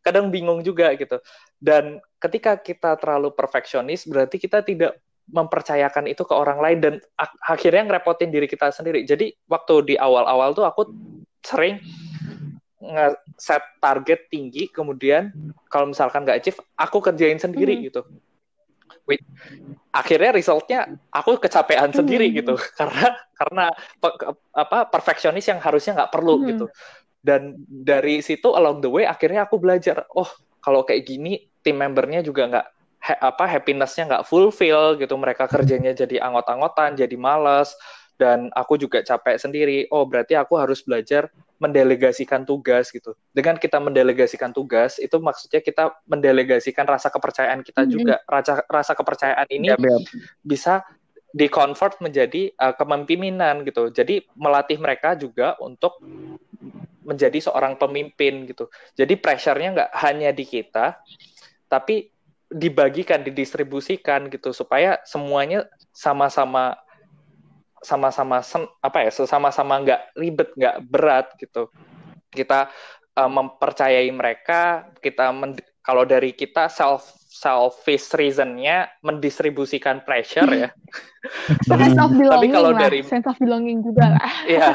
[0.01, 1.19] Kadang bingung juga gitu.
[1.59, 4.95] Dan ketika kita terlalu perfeksionis, berarti kita tidak
[5.27, 9.03] mempercayakan itu ke orang lain dan ak- akhirnya ngerepotin diri kita sendiri.
[9.03, 10.89] Jadi waktu di awal-awal tuh aku
[11.43, 11.83] sering
[12.81, 15.29] nge-set target tinggi, kemudian
[15.69, 17.83] kalau misalkan nggak achieve, aku kerjain sendiri Mhm.
[17.91, 18.01] gitu.
[19.09, 19.21] Wait,
[19.91, 20.79] akhirnya resultnya
[21.09, 22.35] aku kecapean sendiri Mhm.
[22.43, 23.65] gitu, karena karena
[23.97, 26.47] pe- apa perfeksionis yang harusnya nggak perlu Mhm.
[26.53, 26.65] gitu.
[27.21, 30.29] Dan dari situ along the way akhirnya aku belajar, oh
[30.61, 32.67] kalau kayak gini tim membernya juga nggak
[33.01, 37.73] ha- apa happinessnya nggak fulfill gitu, mereka kerjanya jadi angot-angotan, jadi males,
[38.21, 39.89] dan aku juga capek sendiri.
[39.89, 43.17] Oh berarti aku harus belajar mendelegasikan tugas gitu.
[43.33, 47.89] Dengan kita mendelegasikan tugas, itu maksudnya kita mendelegasikan rasa kepercayaan kita Mhm.
[47.89, 48.15] juga.
[48.29, 50.01] Rasa rasa kepercayaan ini Yap, yap.
[50.45, 50.85] bisa
[51.33, 53.89] di-convert menjadi uh, kepemimpinan gitu.
[53.89, 55.97] Jadi melatih mereka juga untuk
[57.01, 58.69] menjadi seorang pemimpin gitu.
[58.93, 61.01] Jadi pressure-nya nggak hanya di kita,
[61.65, 62.13] tapi
[62.51, 65.65] dibagikan, didistribusikan gitu supaya semuanya
[65.95, 66.75] sama-sama
[67.81, 71.67] sama-sama sen- apa ya, sama-sama nggak ribet, nggak berat gitu.
[72.31, 72.69] Kita
[73.17, 80.69] uh, mempercayai mereka, kita men- kalau dari kita self selfish reason-nya mendistribusikan pressure ya.
[81.69, 84.31] sense of belonging Tapi kalau lah, dari- sense of belonging juga lah.
[84.45, 84.69] Iya.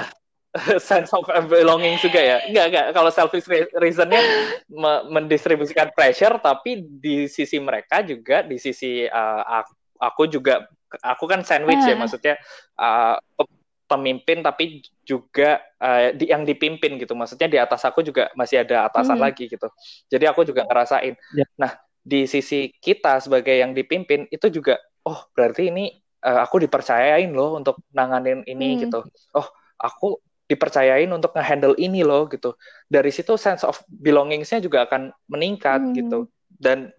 [0.82, 2.36] sense of belonging juga ya.
[2.48, 2.86] Enggak, enggak.
[2.96, 4.18] Kalau selfish re- reason-nya
[4.66, 9.62] me- mendistribusikan pressure, tapi di sisi mereka juga, di sisi uh,
[10.00, 10.66] aku juga,
[11.03, 11.99] aku kan sandwich ya, Ah.
[11.99, 12.34] maksudnya
[12.78, 13.55] uh, pe-
[13.86, 17.14] pemimpin tapi juga uh, di, yang dipimpin gitu.
[17.14, 19.26] Maksudnya di atas aku juga masih ada atasan Hmm.
[19.30, 19.68] lagi gitu.
[20.11, 21.14] Jadi aku juga ngerasain.
[21.38, 21.47] Ya.
[21.55, 25.94] Nah, di sisi kita sebagai yang dipimpin itu juga, oh berarti ini
[26.26, 28.80] uh, aku dipercayain loh untuk nanganin ini Hmm.
[28.86, 29.01] gitu.
[29.34, 29.47] Oh,
[29.78, 32.55] aku dipercayain untuk ngehandle ini loh gitu.
[32.86, 35.94] Dari situ sense of belongings-nya juga akan meningkat Hmm.
[35.94, 36.18] gitu.
[36.47, 36.90] Dan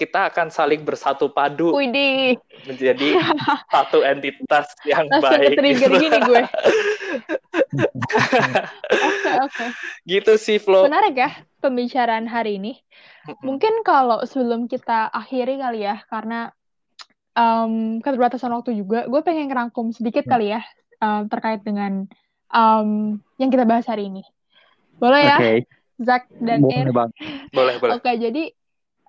[0.00, 3.20] kita akan saling bersatu padu Widih, menjadi
[3.74, 5.60] satu entitas yang langsung baik.
[5.60, 5.92] gitu.
[6.00, 6.42] gini gue.
[10.08, 10.88] Gitu sih Flo.
[10.88, 11.30] Menarik ya
[11.60, 12.80] pembicaraan hari ini.
[13.44, 16.48] Mungkin kalau sebelum kita akhiri kali ya, karena
[17.36, 20.64] um, keterbatasan waktu juga, gue pengen ngerangkum sedikit kali ya
[21.04, 22.08] um, terkait dengan
[22.48, 24.24] um, yang kita bahas hari ini.
[24.96, 25.68] Boleh ya, Oke,
[26.00, 27.10] Zak dan boleh bang.
[27.52, 27.92] Boleh, boleh.
[28.00, 28.52] Oke, jadi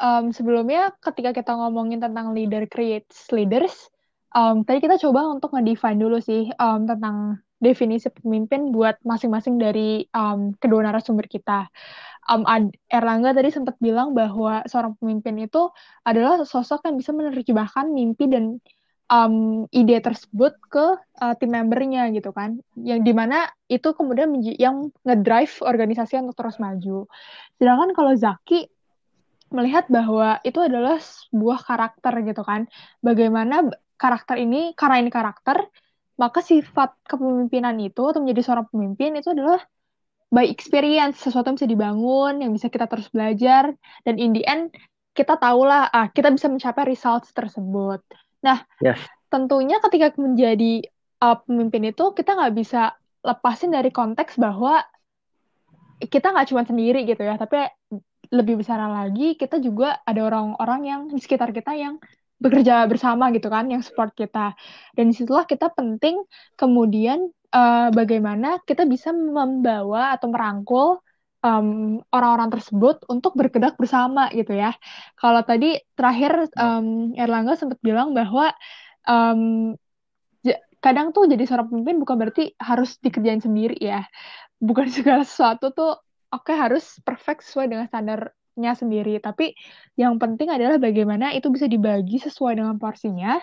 [0.02, 3.88] um, sebelumnya ketika kita ngomongin tentang leader creates leaders,
[4.34, 10.10] um, tadi kita coba untuk ngedefine dulu sih um, tentang definisi pemimpin buat masing-masing dari
[10.18, 11.70] um, kedua narasumber kita.
[12.26, 12.46] Um,
[12.90, 15.70] Erlangga tadi sempat bilang bahwa seorang pemimpin itu
[16.02, 18.58] adalah sosok yang bisa menerjemahkan mimpi dan
[19.14, 20.86] um, ide tersebut ke
[21.22, 26.58] uh, tim membernya gitu kan, yang di mana itu kemudian yang ngedrive organisasi untuk terus
[26.58, 27.06] maju.
[27.62, 28.70] Sedangkan kalau Zaki
[29.52, 32.66] melihat bahwa itu adalah sebuah karakter gitu kan.
[33.04, 33.68] Bagaimana
[34.00, 35.68] karakter ini, karena ini karakter,
[36.18, 39.62] maka sifat kepemimpinan itu atau menjadi seorang pemimpin itu adalah
[40.32, 43.76] by experience, sesuatu yang bisa dibangun, yang bisa kita terus belajar,
[44.08, 44.72] dan in the end
[45.12, 48.00] kita tahulah ah, kita bisa mencapai results tersebut.
[48.42, 48.98] Nah, yes.
[49.28, 50.88] tentunya ketika menjadi
[51.20, 54.82] uh, pemimpin itu kita nggak bisa lepasin dari konteks bahwa
[56.02, 57.68] kita nggak cuma sendiri gitu ya, tapi
[58.32, 62.00] lebih besar lagi kita juga ada orang-orang yang di sekitar kita yang
[62.42, 64.58] bekerja bersama gitu kan, yang support kita.
[64.98, 66.26] Dan di situlah kita penting
[66.58, 71.06] kemudian uh, bagaimana kita bisa membawa atau merangkul
[71.46, 74.74] um, orang-orang tersebut untuk bergerak bersama gitu ya.
[75.22, 78.50] Kalau tadi terakhir um, Erlangga sempat bilang bahwa
[79.06, 79.76] um,
[80.82, 84.02] kadang tuh jadi seorang pemimpin bukan berarti harus dikerjain sendiri ya.
[84.58, 86.02] Bukan segala sesuatu tuh
[86.32, 89.20] oke okay, harus perfect sesuai dengan standarnya sendiri.
[89.20, 89.54] Tapi
[90.00, 93.38] yang penting adalah bagaimana itu bisa dibagi sesuai dengan porsinya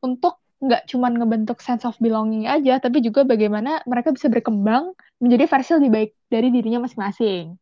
[0.00, 5.48] untuk nggak cuma ngebentuk sense of belonging aja, tapi juga bagaimana mereka bisa berkembang menjadi
[5.48, 7.56] versi lebih baik dari dirinya masing-masing.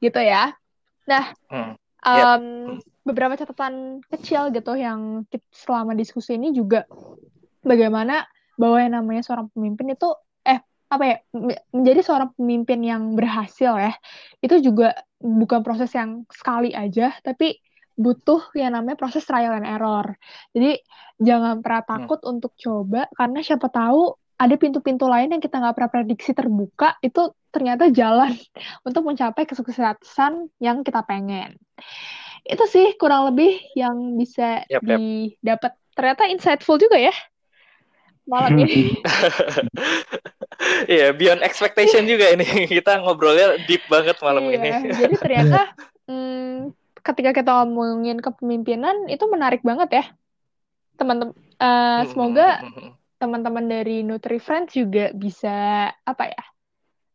[0.00, 0.56] Gitu ya.
[1.04, 1.74] Nah, hmm.
[2.00, 2.44] um,
[3.04, 6.88] beberapa catatan kecil gitu yang selama diskusi ini juga
[7.60, 8.24] bagaimana
[8.56, 10.08] bahwa yang namanya seorang pemimpin itu
[10.90, 11.16] apa ya
[11.70, 13.94] menjadi seorang pemimpin yang berhasil ya
[14.42, 17.62] itu juga bukan proses yang sekali aja tapi
[18.00, 20.16] butuh yang namanya proses trial and error.
[20.56, 20.80] Jadi
[21.20, 21.92] jangan pernah hmm.
[21.92, 22.32] takut hmm.
[22.32, 27.28] untuk coba karena siapa tahu ada pintu-pintu lain yang kita nggak pernah prediksi terbuka itu
[27.52, 28.32] ternyata jalan
[28.88, 31.60] untuk mencapai kesuksesan yang kita pengen.
[32.48, 34.96] Itu sih kurang lebih yang bisa yep, yep.
[34.96, 35.76] didapat.
[35.92, 37.12] Ternyata insightful juga ya
[38.24, 38.96] malam ini.
[40.60, 42.44] Iya, yeah, beyond expectation juga ini.
[42.80, 44.70] Kita ngobrolnya deep banget malam yeah, ini.
[45.00, 45.60] jadi ternyata
[46.04, 50.04] hmm, ketika kita ngomongin kepemimpinan itu menarik banget ya
[51.00, 52.60] teman-teman uh, semoga
[53.16, 56.44] teman-teman dari Nutri Friends juga bisa apa ya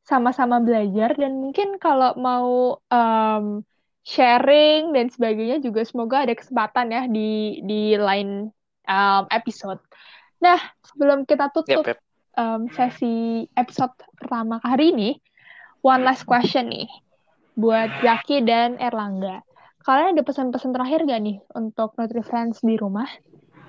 [0.05, 3.65] sama-sama belajar dan mungkin kalau mau um,
[4.05, 8.53] sharing dan sebagainya juga semoga ada kesempatan ya di di lain
[8.85, 9.81] um, episode.
[10.41, 12.04] Nah sebelum kita tutup yep, yep.
[12.35, 15.09] Um, sesi episode pertama hari ini,
[15.79, 16.91] one last question nih
[17.55, 19.39] buat Zaki dan Erlangga
[19.85, 23.05] kalian ada pesan-pesan terakhir gak nih untuk Nutri-Friends di rumah?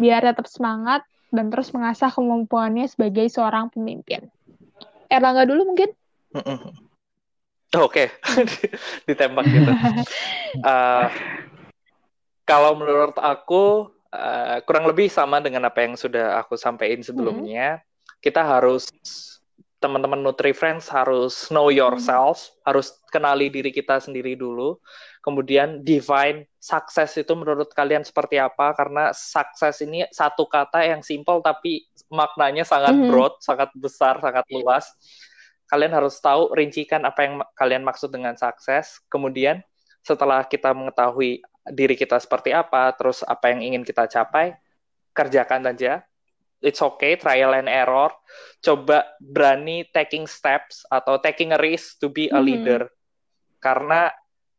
[0.01, 4.33] Biar tetap semangat dan terus mengasah kemampuannya sebagai seorang pemimpin.
[5.13, 5.93] Erlangga dulu mungkin?
[7.77, 8.09] Oke, okay.
[9.09, 9.69] ditembak gitu.
[10.65, 11.13] uh,
[12.51, 17.85] kalau menurut aku uh, kurang lebih sama dengan apa yang sudah aku sampaikan sebelumnya.
[18.21, 18.89] Kita harus
[19.81, 22.73] teman-teman Nutri Friends harus know yourself, hmm.
[22.73, 24.81] harus kenali diri kita sendiri dulu
[25.27, 31.43] kemudian define sukses itu menurut kalian seperti apa karena sukses ini satu kata yang simple
[31.43, 33.11] tapi maknanya sangat mm -hmm.
[33.11, 34.95] broad, sangat besar, sangat luas.
[35.67, 39.03] Kalian harus tahu rincikan apa yang kalian maksud dengan sukses.
[39.11, 39.67] Kemudian
[40.07, 41.43] setelah kita mengetahui
[41.75, 44.55] diri kita seperti apa, terus apa yang ingin kita capai,
[45.11, 46.07] kerjakan saja.
[46.65, 48.11] It's okay, trial and error.
[48.65, 52.89] Coba berani taking steps atau taking a risk to be a leader.
[52.89, 53.61] Mm -hmm.
[53.61, 54.01] Karena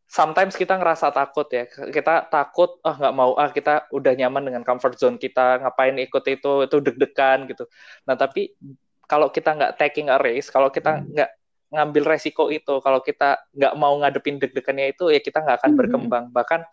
[0.07, 4.47] sometimes kita ngerasa takut ya kita takut ah oh, nggak mau ah kita udah nyaman
[4.47, 7.67] dengan comfort zone kita ngapain ikut itu itu deg-degan gitu
[8.07, 8.55] nah tapi
[9.03, 11.11] kalau kita nggak taking a race kalau kita hmm.
[11.11, 11.31] nggak
[11.67, 15.79] ngambil resiko itu kalau kita nggak mau ngadepin deg-degannya itu ya kita nggak akan hmm.
[15.83, 16.63] berkembang bahkan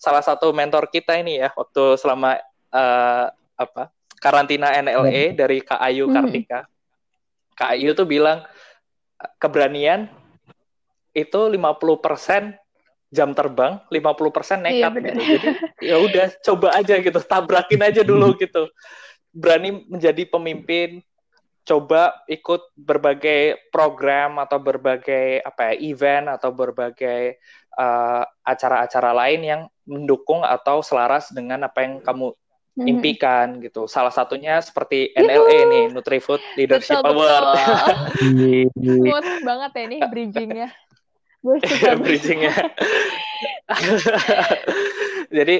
[0.00, 2.40] salah satu mentor kita ini ya waktu selama
[2.72, 3.28] uh,
[3.60, 5.36] apa karantina NLE hmm.
[5.38, 6.66] dari Kak Ayu Kartika
[7.58, 8.46] Kak Ayu tuh bilang
[9.42, 10.06] keberanian
[11.10, 12.54] itu 50%
[13.08, 15.20] jam terbang 50% nekat iya, gitu.
[15.24, 15.48] Jadi
[15.90, 18.68] ya udah coba aja gitu, tabrakin aja dulu gitu.
[19.32, 21.00] Berani menjadi pemimpin,
[21.64, 27.40] coba ikut berbagai program atau berbagai apa ya event atau berbagai
[27.76, 32.32] uh, acara-acara lain yang mendukung atau selaras dengan apa yang kamu.
[32.86, 33.90] Impikan gitu.
[33.90, 35.70] Salah satunya seperti NLA Yuhu.
[35.72, 37.46] nih, Nutrifood Leadership betul, Award.
[38.74, 40.68] Smooth banget ya ini bridgingnya.
[42.04, 42.54] bridgingnya.
[45.38, 45.56] Jadi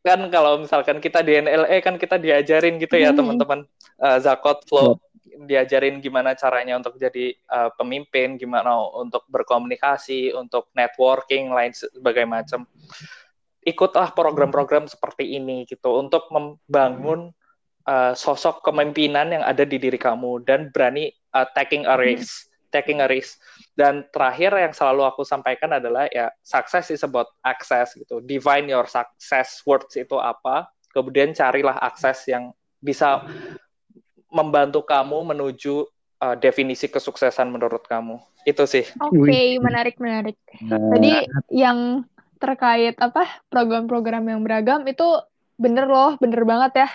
[0.00, 3.18] kan kalau misalkan kita di NLE kan kita diajarin gitu ya hmm.
[3.20, 3.60] teman-teman
[4.00, 4.96] uh, Zakot Flow
[5.44, 12.68] diajarin gimana caranya untuk jadi uh, pemimpin, gimana untuk berkomunikasi, untuk networking lain sebagai macam.
[13.60, 17.32] Ikutlah program-program seperti ini gitu untuk membangun
[17.84, 23.02] uh, sosok kepemimpinan yang ada di diri kamu dan berani uh, taking a risk taking
[23.02, 23.36] a risk.
[23.74, 28.22] Dan terakhir yang selalu aku sampaikan adalah ya success is about access gitu.
[28.22, 33.26] Define your success words itu apa, kemudian carilah akses yang bisa
[34.30, 35.84] membantu kamu menuju
[36.22, 38.22] uh, definisi kesuksesan menurut kamu.
[38.46, 38.86] Itu sih.
[39.02, 40.38] Oke, okay, menarik menarik.
[40.64, 40.78] Nah.
[40.96, 41.12] Tadi
[41.52, 42.06] yang
[42.40, 45.04] terkait apa program-program yang beragam itu
[45.60, 46.90] bener loh, bener banget ya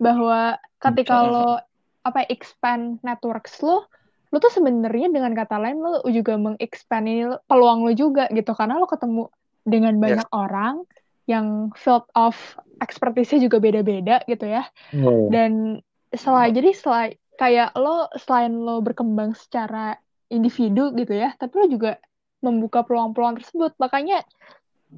[0.00, 1.60] bahwa ketika lo
[2.04, 3.86] apa expand networks lo,
[4.32, 8.80] lo tuh sebenarnya dengan kata lain lo juga mengexpand ini peluang lo juga gitu karena
[8.80, 9.28] lo ketemu
[9.64, 10.36] dengan banyak yes.
[10.36, 10.84] orang
[11.24, 12.36] yang field of
[12.84, 14.68] expertise juga beda-beda gitu ya.
[15.00, 15.32] Oh.
[15.32, 15.80] Dan
[16.12, 19.96] selain jadi selain kayak lo selain lo berkembang secara
[20.28, 21.96] individu gitu ya, tapi lo juga
[22.44, 23.72] membuka peluang-peluang tersebut.
[23.80, 24.22] Makanya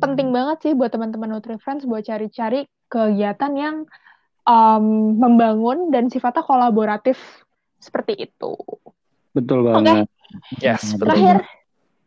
[0.03, 3.77] penting banget sih buat teman-teman Nutri Friends buat cari-cari kegiatan yang
[4.47, 7.17] um, membangun dan sifatnya kolaboratif
[7.81, 8.55] seperti itu.
[9.33, 10.07] Betul banget.
[10.07, 10.65] Okay.
[10.65, 11.15] Yes, betul.
[11.15, 11.37] Terakhir,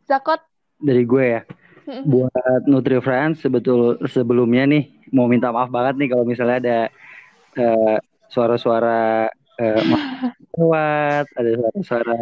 [0.08, 0.40] Zakot.
[0.80, 1.42] Dari gue ya.
[2.06, 6.78] Buat Nutri Friends sebetul sebelumnya nih mau minta maaf banget nih kalau misalnya ada
[7.58, 7.98] uh,
[8.30, 9.26] suara-suara
[9.62, 9.82] uh,
[10.56, 12.18] lewat, ada suara-suara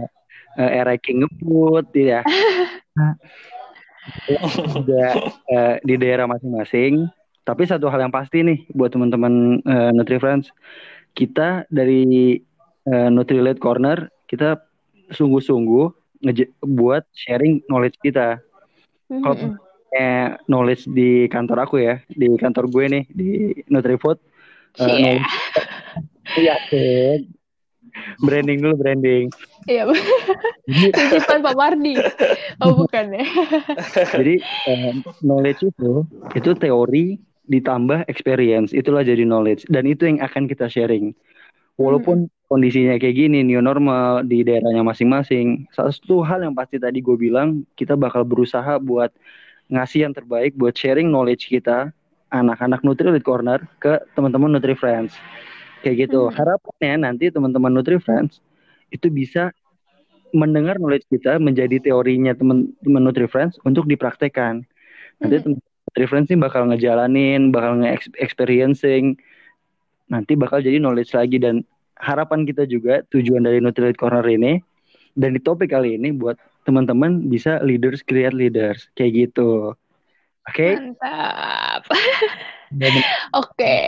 [0.57, 2.21] uh, era king ngebut, ya.
[4.77, 5.05] juga
[5.53, 7.07] uh, di daerah masing-masing.
[7.45, 10.53] Tapi satu hal yang pasti nih buat teman-teman uh, Nutri Friends,
[11.17, 12.37] kita dari
[12.89, 14.61] uh, Nutri Late Corner kita
[15.09, 15.87] sungguh-sungguh
[16.61, 18.37] buat sharing knowledge kita.
[19.09, 19.23] Mm-hmm.
[19.25, 19.37] Kalau
[19.97, 23.29] eh, knowledge di kantor aku ya, di kantor gue nih di
[23.73, 24.21] Nutri Food.
[24.77, 25.17] Uh,
[26.37, 26.55] Iya,
[28.27, 29.33] branding dulu branding.
[29.69, 29.89] Iya,
[30.67, 31.95] titipan Pak Mardi.
[32.65, 33.25] Oh bukan ya.
[34.19, 36.05] Jadi um, knowledge itu
[36.37, 37.19] itu teori
[37.49, 41.17] ditambah experience itulah jadi knowledge dan itu yang akan kita sharing.
[41.81, 42.33] Walaupun hmm.
[42.51, 47.65] kondisinya kayak gini new normal di daerahnya masing-masing, satu hal yang pasti tadi gue bilang
[47.79, 49.15] kita bakal berusaha buat
[49.73, 51.93] ngasih yang terbaik buat sharing knowledge kita
[52.29, 55.17] anak-anak Nutri Lead Corner ke teman-teman Nutri Friends
[55.85, 56.29] kayak gitu.
[56.29, 56.35] Hmm.
[56.35, 58.43] Harapannya nanti teman-teman Nutri Friends
[58.89, 59.53] itu bisa
[60.33, 64.65] mendengar knowledge kita menjadi teorinya teman-teman Nutri Friends untuk dipraktekkan.
[65.23, 65.45] Nanti hmm.
[65.45, 65.61] teman
[65.97, 69.17] referensi bakal ngejalanin, bakal nge-experiencing,
[70.13, 71.65] nanti bakal jadi knowledge lagi dan
[71.99, 74.63] harapan kita juga tujuan dari Nutrilite Corner ini
[75.19, 79.75] dan di topik kali ini buat teman-teman bisa leaders create leaders kayak gitu.
[80.47, 80.55] Oke?
[80.55, 80.73] Okay?
[80.79, 81.83] Mantap.
[81.91, 83.03] Oke.
[83.35, 83.87] okay.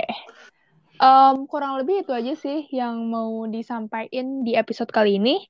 [1.01, 5.49] Um, kurang lebih itu aja sih yang mau disampaikan di episode kali ini.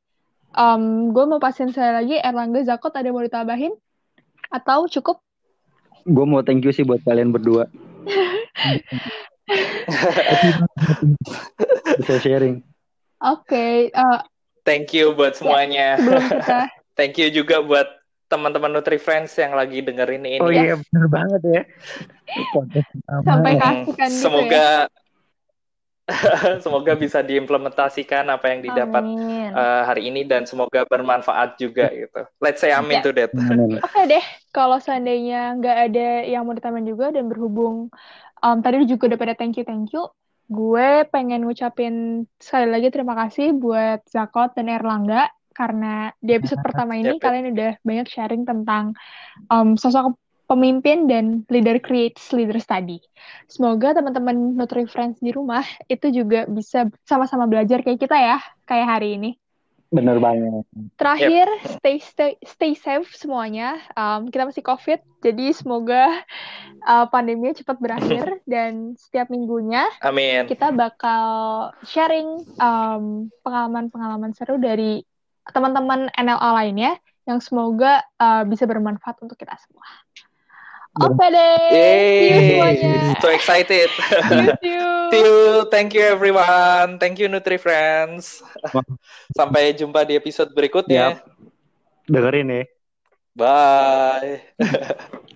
[0.55, 3.74] Um, gue mau pasien saya lagi, Erlangga Zakot ada mau ditambahin?
[4.51, 5.18] Atau cukup?
[6.07, 7.68] gue mau thank you sih buat kalian berdua.
[12.01, 12.62] Bisa sharing.
[13.20, 13.44] Oke.
[13.44, 14.22] Okay, uh,
[14.64, 15.86] thank you buat ya, semuanya.
[15.98, 16.66] Ya,
[16.98, 20.38] thank you juga buat teman-teman Nutri Friends yang lagi dengerin ini.
[20.38, 21.62] Oh iya, bener banget ya.
[23.26, 24.99] Sampai kasihkan gitu Semoga ya.
[26.64, 29.02] semoga bisa diimplementasikan apa yang didapat
[29.54, 32.22] uh, hari ini dan semoga bermanfaat juga gitu.
[32.42, 33.04] Let's say amin ya.
[33.06, 33.30] to that.
[33.32, 37.88] Oke okay deh, kalau seandainya nggak ada yang mau ditambahin juga dan berhubung
[38.42, 40.08] um, tadi juga udah pada thank you thank you,
[40.50, 46.96] gue pengen ngucapin sekali lagi terima kasih buat Zakot dan Erlangga karena di episode pertama
[46.96, 48.96] ini kalian udah banyak sharing tentang
[49.52, 50.16] um, sosok
[50.51, 52.98] pemimpin dan leader creates leader study.
[53.46, 58.98] Semoga teman-teman Nutri Friends di rumah itu juga bisa sama-sama belajar kayak kita ya, kayak
[58.98, 59.38] hari ini.
[59.90, 60.66] Bener banget.
[60.94, 61.78] Terakhir, yep.
[61.78, 63.78] stay, stay stay safe semuanya.
[63.98, 66.07] Um, kita masih COVID, jadi semoga
[66.86, 70.46] uh, pandeminya cepat berakhir dan setiap minggunya Amin.
[70.46, 73.30] kita bakal sharing pengalaman
[73.90, 75.03] pengalaman-pengalaman seru dari
[75.51, 76.92] teman-teman NLA lainnya
[77.26, 79.86] yang semoga uh, bisa bermanfaat untuk kita semua.
[80.99, 81.70] Oke deh.
[81.70, 82.95] See you semuanya.
[83.22, 83.88] So excited.
[83.95, 84.82] See you.
[85.14, 85.70] See you.
[85.70, 86.99] Thank you everyone.
[86.99, 88.43] Thank you Nutri Friends.
[89.38, 91.14] Sampai jumpa di episode berikutnya.
[91.14, 92.11] Yep.
[92.11, 92.64] Dengerin nih.
[93.38, 94.43] Bye.